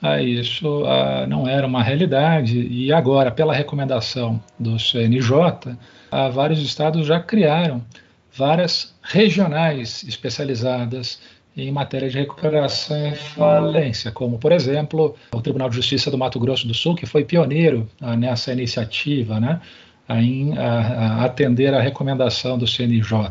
ah, 0.00 0.22
isso 0.22 0.84
ah, 0.86 1.26
não 1.26 1.48
era 1.48 1.66
uma 1.66 1.82
realidade 1.82 2.60
e 2.60 2.92
agora, 2.92 3.32
pela 3.32 3.52
recomendação 3.52 4.40
do 4.58 4.78
CNJ, 4.78 5.76
ah, 6.10 6.28
vários 6.28 6.62
estados 6.62 7.06
já 7.06 7.18
criaram 7.18 7.84
várias 8.32 8.94
regionais 9.02 10.04
especializadas 10.04 11.20
em 11.56 11.72
matéria 11.72 12.08
de 12.08 12.16
recuperação 12.16 13.08
e 13.08 13.16
falência, 13.16 14.12
como, 14.12 14.38
por 14.38 14.52
exemplo, 14.52 15.16
o 15.34 15.40
Tribunal 15.40 15.68
de 15.68 15.74
Justiça 15.74 16.08
do 16.08 16.16
Mato 16.16 16.38
Grosso 16.38 16.68
do 16.68 16.74
Sul, 16.74 16.94
que 16.94 17.04
foi 17.04 17.24
pioneiro 17.24 17.88
ah, 18.00 18.16
nessa 18.16 18.52
iniciativa, 18.52 19.40
né? 19.40 19.60
A, 20.08 21.24
atender 21.24 21.74
a 21.74 21.80
recomendação 21.80 22.56
do 22.56 22.66
CNJ. 22.66 23.30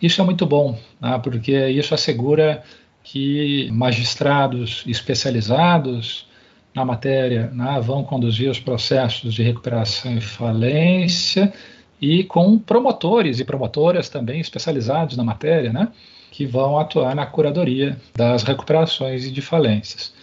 Isso 0.00 0.20
é 0.20 0.24
muito 0.24 0.46
bom, 0.46 0.78
né, 1.00 1.20
porque 1.22 1.68
isso 1.68 1.94
assegura 1.94 2.62
que 3.02 3.68
magistrados 3.72 4.84
especializados 4.86 6.26
na 6.74 6.84
matéria 6.84 7.50
né, 7.52 7.80
vão 7.82 8.04
conduzir 8.04 8.50
os 8.50 8.60
processos 8.60 9.34
de 9.34 9.42
recuperação 9.42 10.16
e 10.16 10.20
falência 10.20 11.52
e 12.00 12.22
com 12.24 12.58
promotores 12.58 13.40
e 13.40 13.44
promotoras 13.44 14.08
também 14.08 14.40
especializados 14.40 15.16
na 15.16 15.24
matéria, 15.24 15.72
né, 15.72 15.88
que 16.30 16.46
vão 16.46 16.78
atuar 16.78 17.14
na 17.14 17.26
curadoria 17.26 17.96
das 18.16 18.44
recuperações 18.44 19.24
e 19.24 19.30
de 19.30 19.42
falências. 19.42 20.14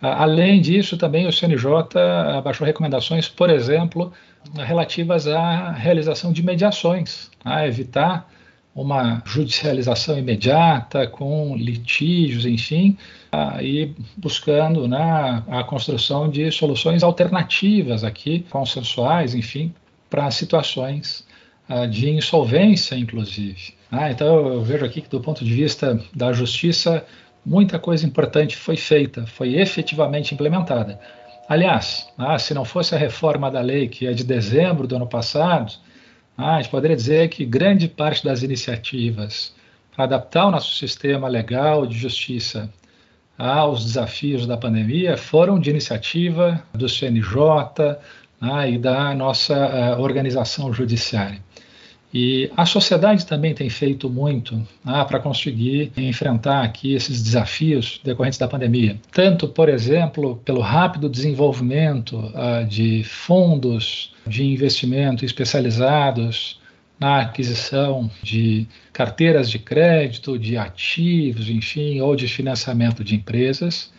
Além 0.00 0.60
disso, 0.60 0.96
também 0.96 1.28
o 1.28 1.32
CNJ 1.32 1.64
abaixou 2.36 2.66
recomendações, 2.66 3.28
por 3.28 3.48
exemplo, 3.48 4.12
relativas 4.54 5.26
à 5.26 5.72
realização 5.72 6.32
de 6.32 6.42
mediações, 6.42 7.30
a 7.44 7.66
evitar 7.66 8.28
uma 8.74 9.22
judicialização 9.26 10.18
imediata 10.18 11.06
com 11.06 11.54
litígios, 11.56 12.46
enfim, 12.46 12.96
e 13.60 13.90
buscando 14.16 14.88
né, 14.88 15.42
a 15.48 15.62
construção 15.62 16.28
de 16.30 16.50
soluções 16.50 17.02
alternativas 17.02 18.02
aqui, 18.02 18.46
consensuais, 18.48 19.34
enfim, 19.34 19.74
para 20.08 20.30
situações 20.30 21.26
ah, 21.68 21.86
de 21.86 22.10
insolvência, 22.10 22.94
inclusive. 22.94 23.74
Ah, 23.90 24.10
então 24.10 24.54
eu 24.54 24.62
vejo 24.62 24.84
aqui 24.84 25.00
que 25.00 25.08
do 25.08 25.20
ponto 25.20 25.44
de 25.44 25.54
vista 25.54 25.98
da 26.14 26.32
justiça, 26.32 27.04
muita 27.44 27.78
coisa 27.78 28.06
importante 28.06 28.56
foi 28.56 28.76
feita, 28.76 29.26
foi 29.26 29.54
efetivamente 29.54 30.34
implementada. 30.34 30.98
Aliás, 31.52 32.10
ah, 32.16 32.38
se 32.38 32.54
não 32.54 32.64
fosse 32.64 32.94
a 32.94 32.98
reforma 32.98 33.50
da 33.50 33.60
lei, 33.60 33.86
que 33.86 34.06
é 34.06 34.14
de 34.14 34.24
dezembro 34.24 34.86
do 34.86 34.96
ano 34.96 35.06
passado, 35.06 35.70
ah, 36.34 36.56
a 36.56 36.62
gente 36.62 36.70
poderia 36.70 36.96
dizer 36.96 37.28
que 37.28 37.44
grande 37.44 37.88
parte 37.88 38.24
das 38.24 38.42
iniciativas 38.42 39.54
para 39.94 40.04
adaptar 40.04 40.46
o 40.46 40.50
nosso 40.50 40.74
sistema 40.74 41.28
legal 41.28 41.84
de 41.86 41.94
justiça 41.94 42.72
aos 43.36 43.84
desafios 43.84 44.46
da 44.46 44.56
pandemia 44.56 45.18
foram 45.18 45.60
de 45.60 45.68
iniciativa 45.68 46.58
do 46.72 46.88
CNJ 46.88 47.98
ah, 48.40 48.66
e 48.66 48.78
da 48.78 49.14
nossa 49.14 49.54
uh, 49.54 50.00
organização 50.00 50.72
judiciária. 50.72 51.38
E 52.12 52.50
a 52.56 52.66
sociedade 52.66 53.24
também 53.24 53.54
tem 53.54 53.70
feito 53.70 54.10
muito 54.10 54.62
ah, 54.84 55.04
para 55.04 55.18
conseguir 55.18 55.90
enfrentar 55.96 56.62
aqui 56.62 56.92
esses 56.92 57.22
desafios 57.22 58.00
decorrentes 58.04 58.38
da 58.38 58.46
pandemia. 58.46 59.00
Tanto, 59.10 59.48
por 59.48 59.68
exemplo, 59.68 60.36
pelo 60.44 60.60
rápido 60.60 61.08
desenvolvimento 61.08 62.30
ah, 62.34 62.64
de 62.68 63.02
fundos 63.04 64.14
de 64.26 64.44
investimento 64.44 65.24
especializados 65.24 66.60
na 67.00 67.22
aquisição 67.22 68.10
de 68.22 68.68
carteiras 68.92 69.50
de 69.50 69.58
crédito, 69.58 70.38
de 70.38 70.56
ativos, 70.56 71.48
enfim, 71.48 72.00
ou 72.00 72.14
de 72.14 72.28
financiamento 72.28 73.02
de 73.02 73.14
empresas. 73.16 73.90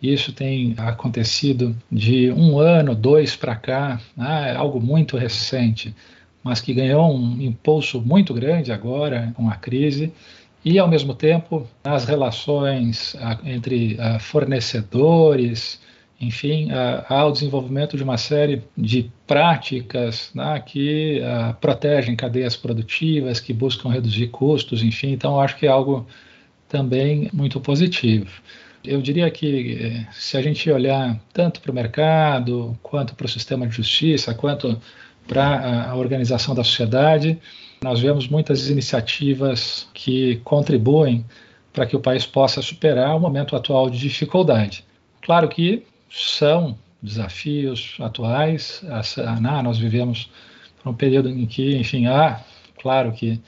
Isso 0.00 0.32
tem 0.32 0.74
acontecido 0.78 1.76
de 1.90 2.30
um 2.30 2.58
ano, 2.58 2.94
dois 2.94 3.34
para 3.34 3.56
cá, 3.56 4.00
é 4.18 4.54
algo 4.54 4.80
muito 4.80 5.16
recente 5.16 5.94
mas 6.46 6.60
que 6.60 6.72
ganhou 6.72 7.12
um 7.12 7.40
impulso 7.40 8.00
muito 8.00 8.32
grande 8.32 8.70
agora 8.70 9.32
com 9.36 9.50
a 9.50 9.56
crise, 9.56 10.12
e 10.64 10.78
ao 10.78 10.88
mesmo 10.88 11.12
tempo 11.12 11.66
as 11.84 12.04
relações 12.04 13.16
entre 13.44 13.98
fornecedores, 14.20 15.80
enfim, 16.20 16.68
ao 17.08 17.30
desenvolvimento 17.32 17.96
de 17.96 18.02
uma 18.02 18.16
série 18.16 18.62
de 18.76 19.10
práticas 19.26 20.30
né, 20.34 20.62
que 20.64 21.20
protegem 21.60 22.16
cadeias 22.16 22.56
produtivas, 22.56 23.38
que 23.38 23.52
buscam 23.52 23.90
reduzir 23.90 24.28
custos, 24.28 24.82
enfim, 24.82 25.12
então 25.12 25.40
acho 25.40 25.56
que 25.56 25.66
é 25.66 25.68
algo 25.68 26.06
também 26.68 27.28
muito 27.32 27.60
positivo. 27.60 28.30
Eu 28.86 29.02
diria 29.02 29.28
que 29.30 29.78
eh, 29.80 30.06
se 30.12 30.36
a 30.36 30.42
gente 30.42 30.70
olhar 30.70 31.18
tanto 31.32 31.60
para 31.60 31.72
o 31.72 31.74
mercado, 31.74 32.78
quanto 32.82 33.14
para 33.16 33.26
o 33.26 33.28
sistema 33.28 33.66
de 33.66 33.74
justiça, 33.74 34.32
quanto 34.32 34.80
para 35.26 35.90
a 35.90 35.96
organização 35.96 36.54
da 36.54 36.64
sociedade. 36.64 37.38
Nós 37.82 38.00
vemos 38.00 38.28
muitas 38.28 38.68
iniciativas 38.68 39.88
que 39.92 40.36
contribuem 40.44 41.24
para 41.72 41.86
que 41.86 41.96
o 41.96 42.00
país 42.00 42.24
possa 42.24 42.62
superar 42.62 43.14
o 43.16 43.20
momento 43.20 43.54
atual 43.54 43.90
de 43.90 43.98
dificuldade. 43.98 44.84
Claro 45.20 45.48
que 45.48 45.84
são 46.10 46.76
desafios 47.02 47.96
atuais. 48.00 48.82
Nós 49.62 49.78
vivemos 49.78 50.30
um 50.84 50.94
período 50.94 51.28
em 51.28 51.46
que, 51.46 51.76
enfim, 51.76 52.06
há, 52.06 52.40
claro 52.80 53.12
que 53.12 53.40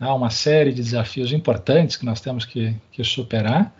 há 0.00 0.14
uma 0.14 0.30
série 0.30 0.72
de 0.72 0.82
desafios 0.82 1.32
importantes 1.32 1.96
que 1.96 2.06
nós 2.06 2.20
temos 2.20 2.44
que, 2.44 2.74
que 2.92 3.02
superar 3.04 3.74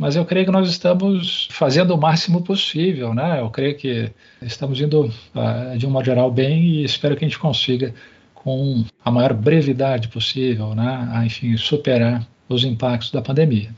mas 0.00 0.16
eu 0.16 0.24
creio 0.24 0.46
que 0.46 0.50
nós 0.50 0.66
estamos 0.66 1.46
fazendo 1.50 1.94
o 1.94 1.98
máximo 1.98 2.42
possível, 2.42 3.12
né? 3.12 3.38
Eu 3.38 3.50
creio 3.50 3.76
que 3.76 4.10
estamos 4.40 4.80
indo, 4.80 5.02
uh, 5.04 5.76
de 5.76 5.86
um 5.86 5.90
modo 5.90 6.06
geral, 6.06 6.30
bem 6.30 6.62
e 6.62 6.84
espero 6.84 7.14
que 7.14 7.22
a 7.22 7.28
gente 7.28 7.38
consiga, 7.38 7.94
com 8.32 8.82
a 9.04 9.10
maior 9.10 9.34
brevidade 9.34 10.08
possível, 10.08 10.74
né? 10.74 11.06
A, 11.12 11.26
enfim, 11.26 11.54
superar 11.58 12.26
os 12.48 12.64
impactos 12.64 13.10
da 13.10 13.20
pandemia. 13.20 13.74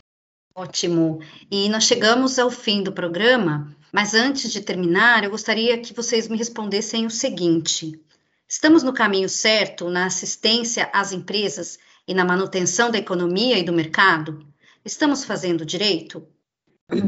Ótimo. 0.54 1.18
E 1.50 1.68
nós 1.68 1.82
chegamos 1.82 2.38
ao 2.38 2.52
fim 2.52 2.84
do 2.84 2.92
programa, 2.92 3.74
mas 3.92 4.14
antes 4.14 4.52
de 4.52 4.60
terminar, 4.60 5.24
eu 5.24 5.30
gostaria 5.30 5.76
que 5.78 5.92
vocês 5.92 6.28
me 6.28 6.38
respondessem 6.38 7.04
o 7.04 7.10
seguinte: 7.10 8.00
estamos 8.48 8.84
no 8.84 8.92
caminho 8.92 9.28
certo 9.28 9.90
na 9.90 10.06
assistência 10.06 10.88
às 10.92 11.10
empresas 11.10 11.80
e 12.06 12.14
na 12.14 12.24
manutenção 12.24 12.92
da 12.92 12.98
economia 12.98 13.58
e 13.58 13.64
do 13.64 13.72
mercado? 13.72 14.51
Estamos 14.84 15.24
fazendo 15.24 15.64
direito? 15.64 16.24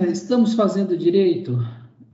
Estamos 0.08 0.54
fazendo 0.54 0.96
direito? 0.96 1.58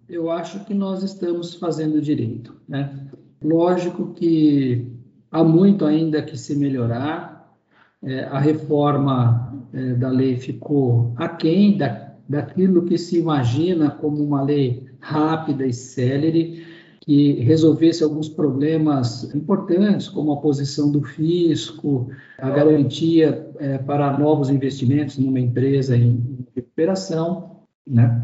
Eu 0.08 0.30
acho 0.30 0.64
que 0.64 0.72
nós 0.72 1.02
estamos 1.02 1.54
fazendo 1.54 2.00
direito. 2.00 2.56
Né? 2.66 3.06
Lógico 3.42 4.14
que 4.14 4.90
há 5.30 5.44
muito 5.44 5.84
ainda 5.84 6.22
que 6.22 6.36
se 6.36 6.56
melhorar. 6.56 7.54
É, 8.02 8.24
a 8.24 8.38
reforma 8.38 9.66
é, 9.74 9.92
da 9.92 10.08
lei 10.08 10.36
ficou 10.36 11.12
aquém 11.16 11.76
da, 11.76 12.14
daquilo 12.26 12.86
que 12.86 12.96
se 12.96 13.18
imagina 13.18 13.90
como 13.90 14.24
uma 14.24 14.42
lei 14.42 14.88
rápida 14.98 15.66
e 15.66 15.74
célere 15.74 16.66
que 17.00 17.40
resolvesse 17.40 18.04
alguns 18.04 18.28
problemas 18.28 19.34
importantes, 19.34 20.08
como 20.08 20.32
a 20.32 20.36
posição 20.36 20.92
do 20.92 21.02
fisco, 21.02 22.08
a 22.38 22.50
garantia 22.50 23.50
é, 23.58 23.78
para 23.78 24.18
novos 24.18 24.50
investimentos 24.50 25.16
numa 25.16 25.40
empresa 25.40 25.96
em 25.96 26.46
recuperação, 26.54 27.62
né? 27.86 28.22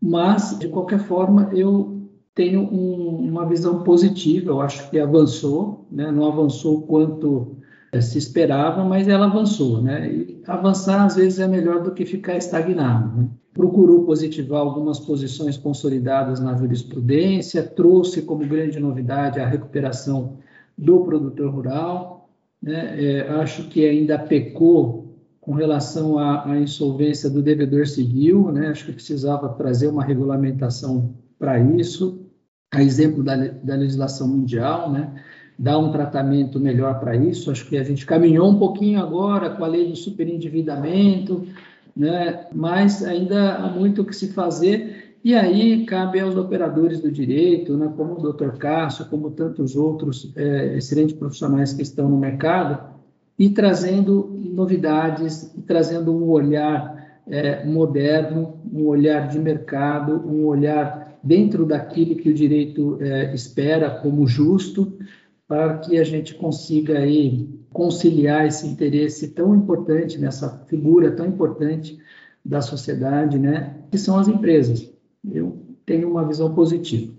Mas, 0.00 0.56
de 0.58 0.68
qualquer 0.68 1.00
forma, 1.00 1.50
eu 1.52 1.98
tenho 2.34 2.60
um, 2.60 3.28
uma 3.28 3.44
visão 3.46 3.82
positiva, 3.82 4.50
eu 4.52 4.60
acho 4.60 4.88
que 4.90 4.98
avançou, 5.00 5.88
né? 5.90 6.08
não 6.12 6.24
avançou 6.24 6.82
quanto 6.82 7.57
se 8.00 8.18
esperava, 8.18 8.84
mas 8.84 9.08
ela 9.08 9.26
avançou, 9.26 9.82
né? 9.82 10.10
E 10.10 10.42
avançar 10.46 11.04
às 11.04 11.16
vezes 11.16 11.38
é 11.38 11.48
melhor 11.48 11.82
do 11.82 11.92
que 11.92 12.04
ficar 12.04 12.36
estagnado. 12.36 13.16
Né? 13.16 13.28
procurou 13.58 14.04
positivar 14.04 14.60
algumas 14.60 15.00
posições 15.00 15.56
consolidadas 15.56 16.38
na 16.38 16.56
jurisprudência, 16.56 17.60
trouxe 17.60 18.22
como 18.22 18.46
grande 18.46 18.78
novidade 18.78 19.40
a 19.40 19.48
recuperação 19.48 20.38
do 20.78 21.00
produtor 21.00 21.52
rural. 21.52 22.30
Né? 22.62 22.94
É, 23.04 23.28
acho 23.30 23.68
que 23.68 23.84
ainda 23.84 24.16
pecou 24.16 25.16
com 25.40 25.54
relação 25.54 26.18
à, 26.20 26.52
à 26.52 26.60
insolvência 26.60 27.28
do 27.28 27.42
devedor 27.42 27.88
civil, 27.88 28.52
né? 28.52 28.68
acho 28.68 28.86
que 28.86 28.92
precisava 28.92 29.48
trazer 29.48 29.88
uma 29.88 30.04
regulamentação 30.04 31.16
para 31.36 31.58
isso, 31.58 32.26
a 32.72 32.80
exemplo 32.80 33.24
da, 33.24 33.34
da 33.34 33.74
legislação 33.74 34.28
mundial, 34.28 34.92
né? 34.92 35.14
Dar 35.58 35.78
um 35.78 35.90
tratamento 35.90 36.60
melhor 36.60 37.00
para 37.00 37.16
isso. 37.16 37.50
Acho 37.50 37.66
que 37.66 37.76
a 37.76 37.82
gente 37.82 38.06
caminhou 38.06 38.48
um 38.48 38.58
pouquinho 38.58 39.00
agora 39.00 39.50
com 39.50 39.64
a 39.64 39.68
lei 39.68 39.88
do 39.88 39.96
superendividamento, 39.96 41.46
né? 41.96 42.46
mas 42.54 43.04
ainda 43.04 43.56
há 43.56 43.68
muito 43.68 44.02
o 44.02 44.04
que 44.04 44.14
se 44.14 44.28
fazer, 44.28 45.16
e 45.24 45.34
aí 45.34 45.84
cabe 45.84 46.20
aos 46.20 46.36
operadores 46.36 47.00
do 47.00 47.10
direito, 47.10 47.76
né? 47.76 47.92
como 47.96 48.14
o 48.14 48.32
Dr. 48.32 48.56
Cássio, 48.56 49.06
como 49.06 49.32
tantos 49.32 49.74
outros 49.74 50.32
é, 50.36 50.76
excelentes 50.76 51.16
profissionais 51.16 51.72
que 51.72 51.82
estão 51.82 52.08
no 52.08 52.16
mercado, 52.16 52.96
e 53.36 53.50
trazendo 53.50 54.30
novidades, 54.52 55.52
e 55.56 55.62
trazendo 55.62 56.12
um 56.12 56.28
olhar 56.28 57.20
é, 57.26 57.64
moderno, 57.64 58.54
um 58.72 58.86
olhar 58.86 59.28
de 59.28 59.38
mercado, 59.38 60.24
um 60.24 60.46
olhar 60.46 61.18
dentro 61.22 61.66
daquilo 61.66 62.16
que 62.16 62.30
o 62.30 62.34
direito 62.34 62.96
é, 63.00 63.34
espera 63.34 63.90
como 63.90 64.26
justo, 64.26 64.92
para 65.48 65.78
que 65.78 65.98
a 65.98 66.04
gente 66.04 66.34
consiga 66.34 66.98
aí 66.98 67.48
conciliar 67.72 68.46
esse 68.46 68.66
interesse 68.66 69.28
tão 69.28 69.56
importante 69.56 70.18
nessa 70.18 70.64
figura 70.68 71.10
tão 71.10 71.26
importante 71.26 71.98
da 72.44 72.60
sociedade, 72.60 73.38
né, 73.38 73.76
que 73.90 73.98
são 73.98 74.18
as 74.18 74.28
empresas. 74.28 74.90
Eu 75.30 75.58
tenho 75.84 76.10
uma 76.10 76.26
visão 76.26 76.54
positiva. 76.54 77.12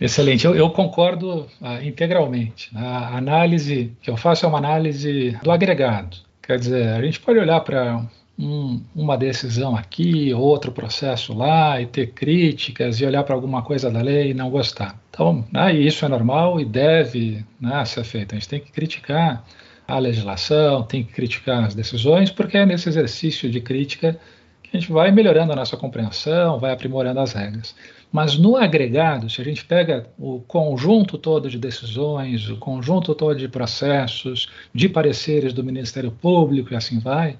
Excelente, 0.00 0.46
eu, 0.46 0.54
eu 0.54 0.70
concordo 0.70 1.46
ah, 1.60 1.84
integralmente. 1.84 2.70
A 2.74 3.16
análise 3.18 3.92
que 4.00 4.10
eu 4.10 4.16
faço 4.16 4.46
é 4.46 4.48
uma 4.48 4.58
análise 4.58 5.36
do 5.42 5.50
agregado. 5.50 6.16
Quer 6.40 6.58
dizer, 6.58 6.88
a 6.88 7.02
gente 7.02 7.20
pode 7.20 7.38
olhar 7.38 7.60
para 7.60 8.08
um, 8.40 8.80
uma 8.94 9.18
decisão 9.18 9.76
aqui, 9.76 10.32
outro 10.32 10.72
processo 10.72 11.34
lá, 11.34 11.80
e 11.80 11.86
ter 11.86 12.12
críticas, 12.12 12.98
e 13.00 13.04
olhar 13.04 13.22
para 13.22 13.34
alguma 13.34 13.62
coisa 13.62 13.90
da 13.90 14.00
lei 14.00 14.30
e 14.30 14.34
não 14.34 14.48
gostar. 14.48 14.98
Então, 15.10 15.44
né, 15.52 15.74
isso 15.74 16.04
é 16.04 16.08
normal 16.08 16.58
e 16.58 16.64
deve 16.64 17.44
né, 17.60 17.84
ser 17.84 18.02
feito. 18.04 18.34
A 18.34 18.38
gente 18.38 18.48
tem 18.48 18.60
que 18.60 18.72
criticar 18.72 19.44
a 19.86 19.98
legislação, 19.98 20.82
tem 20.82 21.04
que 21.04 21.12
criticar 21.12 21.64
as 21.64 21.74
decisões, 21.74 22.30
porque 22.30 22.56
é 22.56 22.64
nesse 22.64 22.88
exercício 22.88 23.50
de 23.50 23.60
crítica 23.60 24.18
que 24.62 24.76
a 24.76 24.80
gente 24.80 24.90
vai 24.90 25.10
melhorando 25.10 25.52
a 25.52 25.56
nossa 25.56 25.76
compreensão, 25.76 26.58
vai 26.58 26.72
aprimorando 26.72 27.20
as 27.20 27.32
regras. 27.32 27.74
Mas 28.10 28.36
no 28.36 28.56
agregado, 28.56 29.28
se 29.28 29.40
a 29.40 29.44
gente 29.44 29.64
pega 29.64 30.06
o 30.18 30.40
conjunto 30.40 31.18
todo 31.18 31.48
de 31.48 31.58
decisões, 31.58 32.48
o 32.48 32.56
conjunto 32.56 33.14
todo 33.14 33.36
de 33.36 33.48
processos, 33.48 34.48
de 34.74 34.88
pareceres 34.88 35.52
do 35.52 35.62
Ministério 35.62 36.10
Público 36.10 36.72
e 36.72 36.76
assim 36.76 36.98
vai, 36.98 37.36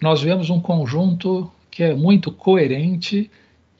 nós 0.00 0.22
vemos 0.22 0.50
um 0.50 0.60
conjunto 0.60 1.50
que 1.70 1.82
é 1.82 1.94
muito 1.94 2.30
coerente 2.30 3.30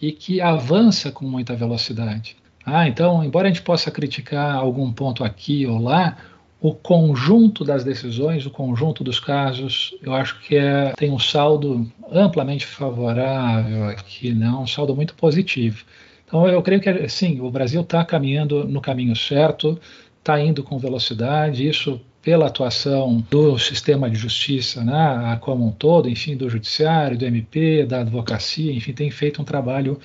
e 0.01 0.13
que 0.13 0.41
avança 0.41 1.11
com 1.11 1.25
muita 1.25 1.55
velocidade. 1.55 2.37
Ah, 2.65 2.87
então, 2.87 3.25
embora 3.25 3.49
a 3.49 3.51
gente 3.51 3.63
possa 3.63 3.91
criticar 3.91 4.55
algum 4.55 4.93
ponto 4.93 5.25
aqui 5.25 5.67
ou 5.67 5.79
lá, 5.79 6.17
o 6.61 6.75
conjunto 6.75 7.65
das 7.65 7.85
decisões, 7.85 8.45
o 8.45 8.51
conjunto 8.51 9.05
dos 9.05 9.21
casos, 9.21 9.97
eu 10.03 10.13
acho 10.13 10.41
que 10.41 10.57
é, 10.57 10.93
tem 10.97 11.11
um 11.11 11.19
saldo 11.19 11.91
amplamente 12.11 12.67
favorável 12.67 13.85
aqui, 13.89 14.33
né? 14.35 14.51
um 14.51 14.67
saldo 14.67 14.95
muito 14.95 15.15
positivo. 15.15 15.85
Então, 16.27 16.47
eu 16.47 16.61
creio 16.61 16.81
que, 16.81 17.09
sim, 17.09 17.41
o 17.41 17.51
Brasil 17.51 17.81
está 17.81 18.05
caminhando 18.05 18.65
no 18.65 18.81
caminho 18.81 19.17
certo, 19.17 19.81
está 20.19 20.39
indo 20.41 20.63
com 20.63 20.79
velocidade, 20.79 21.67
isso 21.67 22.01
pela 22.23 22.47
atuação 22.47 23.25
do 23.31 23.59
sistema 23.59 24.11
de 24.11 24.17
justiça 24.17 24.85
né, 24.85 25.39
como 25.41 25.67
um 25.67 25.71
todo, 25.71 26.09
enfim, 26.09 26.37
do 26.37 26.49
judiciário, 26.51 27.17
do 27.17 27.25
MP, 27.25 27.87
da 27.87 28.01
advocacia, 28.01 28.73
enfim, 28.73 28.93
tem 28.93 29.11
feito 29.11 29.41
um 29.41 29.45
trabalho 29.45 29.99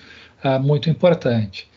uh, 0.43 0.61
muito 0.61 0.89
importante. 0.89 1.67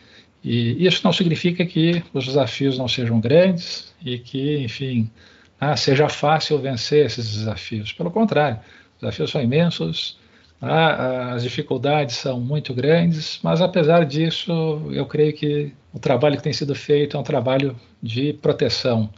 E 0.44 0.86
isso 0.86 1.00
não 1.02 1.12
significa 1.12 1.64
que 1.66 2.02
os 2.12 2.24
desafios 2.26 2.78
não 2.78 2.86
sejam 2.86 3.18
grandes 3.18 3.92
e 4.04 4.18
que, 4.18 4.58
enfim, 4.58 5.10
ah, 5.58 5.76
seja 5.76 6.08
fácil 6.08 6.58
vencer 6.58 7.06
esses 7.06 7.32
desafios. 7.34 7.92
Pelo 7.92 8.10
contrário, 8.10 8.60
os 8.94 9.00
desafios 9.00 9.30
são 9.30 9.42
imensos, 9.42 10.18
ah, 10.60 11.32
as 11.32 11.42
dificuldades 11.42 12.16
são 12.16 12.40
muito 12.40 12.72
grandes, 12.72 13.40
mas 13.42 13.60
apesar 13.60 14.04
disso, 14.04 14.52
eu 14.92 15.06
creio 15.06 15.32
que 15.32 15.72
o 15.92 15.98
trabalho 15.98 16.36
que 16.36 16.42
tem 16.42 16.52
sido 16.52 16.74
feito 16.74 17.16
é 17.16 17.20
um 17.20 17.24
trabalho 17.24 17.74
de 18.00 18.32
proteção 18.34 19.10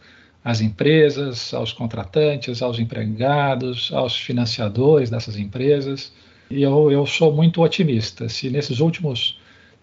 às 0.48 0.62
empresas, 0.62 1.52
aos 1.52 1.74
contratantes, 1.74 2.62
aos 2.62 2.78
empregados, 2.78 3.90
aos 3.92 4.16
financiadores 4.16 5.10
dessas 5.10 5.36
empresas. 5.36 6.10
E 6.50 6.62
eu, 6.62 6.90
eu 6.90 7.04
sou 7.04 7.30
muito 7.30 7.60
otimista. 7.60 8.30
Se 8.30 8.48
nesses 8.48 8.80
últimos 8.80 9.38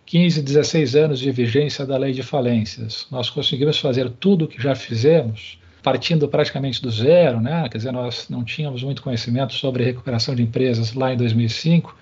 15, 0.07 0.41
16 0.41 0.95
anos 0.95 1.19
de 1.19 1.31
vigência 1.31 1.85
da 1.85 1.97
lei 1.97 2.13
de 2.13 2.23
falências. 2.23 3.05
Nós 3.11 3.29
conseguimos 3.29 3.77
fazer 3.77 4.09
tudo 4.09 4.45
o 4.45 4.47
que 4.47 4.59
já 4.59 4.73
fizemos, 4.73 5.59
partindo 5.83 6.27
praticamente 6.27 6.81
do 6.81 6.89
zero, 6.89 7.39
né? 7.39 7.69
quer 7.69 7.77
dizer, 7.77 7.91
nós 7.91 8.27
não 8.27 8.43
tínhamos 8.43 8.81
muito 8.81 9.03
conhecimento 9.03 9.53
sobre 9.53 9.83
recuperação 9.83 10.33
de 10.33 10.41
empresas 10.41 10.95
lá 10.95 11.13
em 11.13 11.17
2005. 11.17 11.95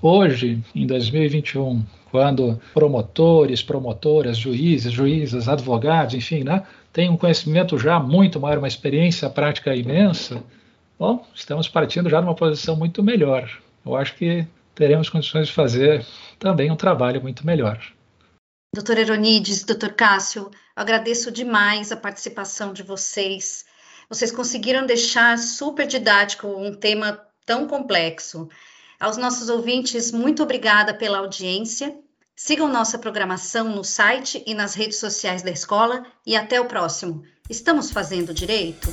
Hoje, 0.00 0.62
em 0.74 0.86
2021, 0.86 1.82
quando 2.10 2.58
promotores, 2.72 3.62
promotoras, 3.62 4.38
juízes, 4.38 4.92
juízas, 4.92 5.46
advogados, 5.46 6.14
enfim, 6.14 6.42
né, 6.42 6.62
têm 6.92 7.10
um 7.10 7.16
conhecimento 7.16 7.78
já 7.78 7.98
muito 7.98 8.40
maior, 8.40 8.58
uma 8.58 8.68
experiência 8.68 9.28
prática 9.30 9.74
imensa, 9.74 10.42
bom, 10.98 11.26
estamos 11.34 11.68
partindo 11.68 12.08
já 12.08 12.20
de 12.20 12.26
uma 12.26 12.34
posição 12.34 12.76
muito 12.76 13.02
melhor. 13.02 13.50
Eu 13.84 13.96
acho 13.96 14.14
que 14.14 14.46
teremos 14.74 15.08
condições 15.08 15.48
de 15.48 15.52
fazer 15.52 16.04
também 16.38 16.70
um 16.70 16.76
trabalho 16.76 17.20
muito 17.20 17.46
melhor. 17.46 17.80
Doutor 18.74 18.98
Eronides, 18.98 19.64
doutor 19.64 19.94
Cássio, 19.94 20.50
agradeço 20.76 21.32
demais 21.32 21.90
a 21.90 21.96
participação 21.96 22.72
de 22.72 22.82
vocês. 22.82 23.64
Vocês 24.08 24.30
conseguiram 24.30 24.86
deixar 24.86 25.38
super 25.38 25.86
didático 25.86 26.46
um 26.46 26.74
tema 26.74 27.18
tão 27.46 27.66
complexo. 27.66 28.48
Aos 29.00 29.16
nossos 29.16 29.48
ouvintes, 29.48 30.12
muito 30.12 30.42
obrigada 30.42 30.92
pela 30.92 31.18
audiência. 31.18 31.98
Sigam 32.40 32.68
nossa 32.68 32.96
programação 32.96 33.68
no 33.68 33.82
site 33.82 34.44
e 34.46 34.54
nas 34.54 34.72
redes 34.72 35.00
sociais 35.00 35.42
da 35.42 35.50
escola 35.50 36.06
e 36.24 36.36
até 36.36 36.60
o 36.60 36.66
próximo. 36.66 37.24
Estamos 37.50 37.90
fazendo 37.90 38.32
direito? 38.32 38.88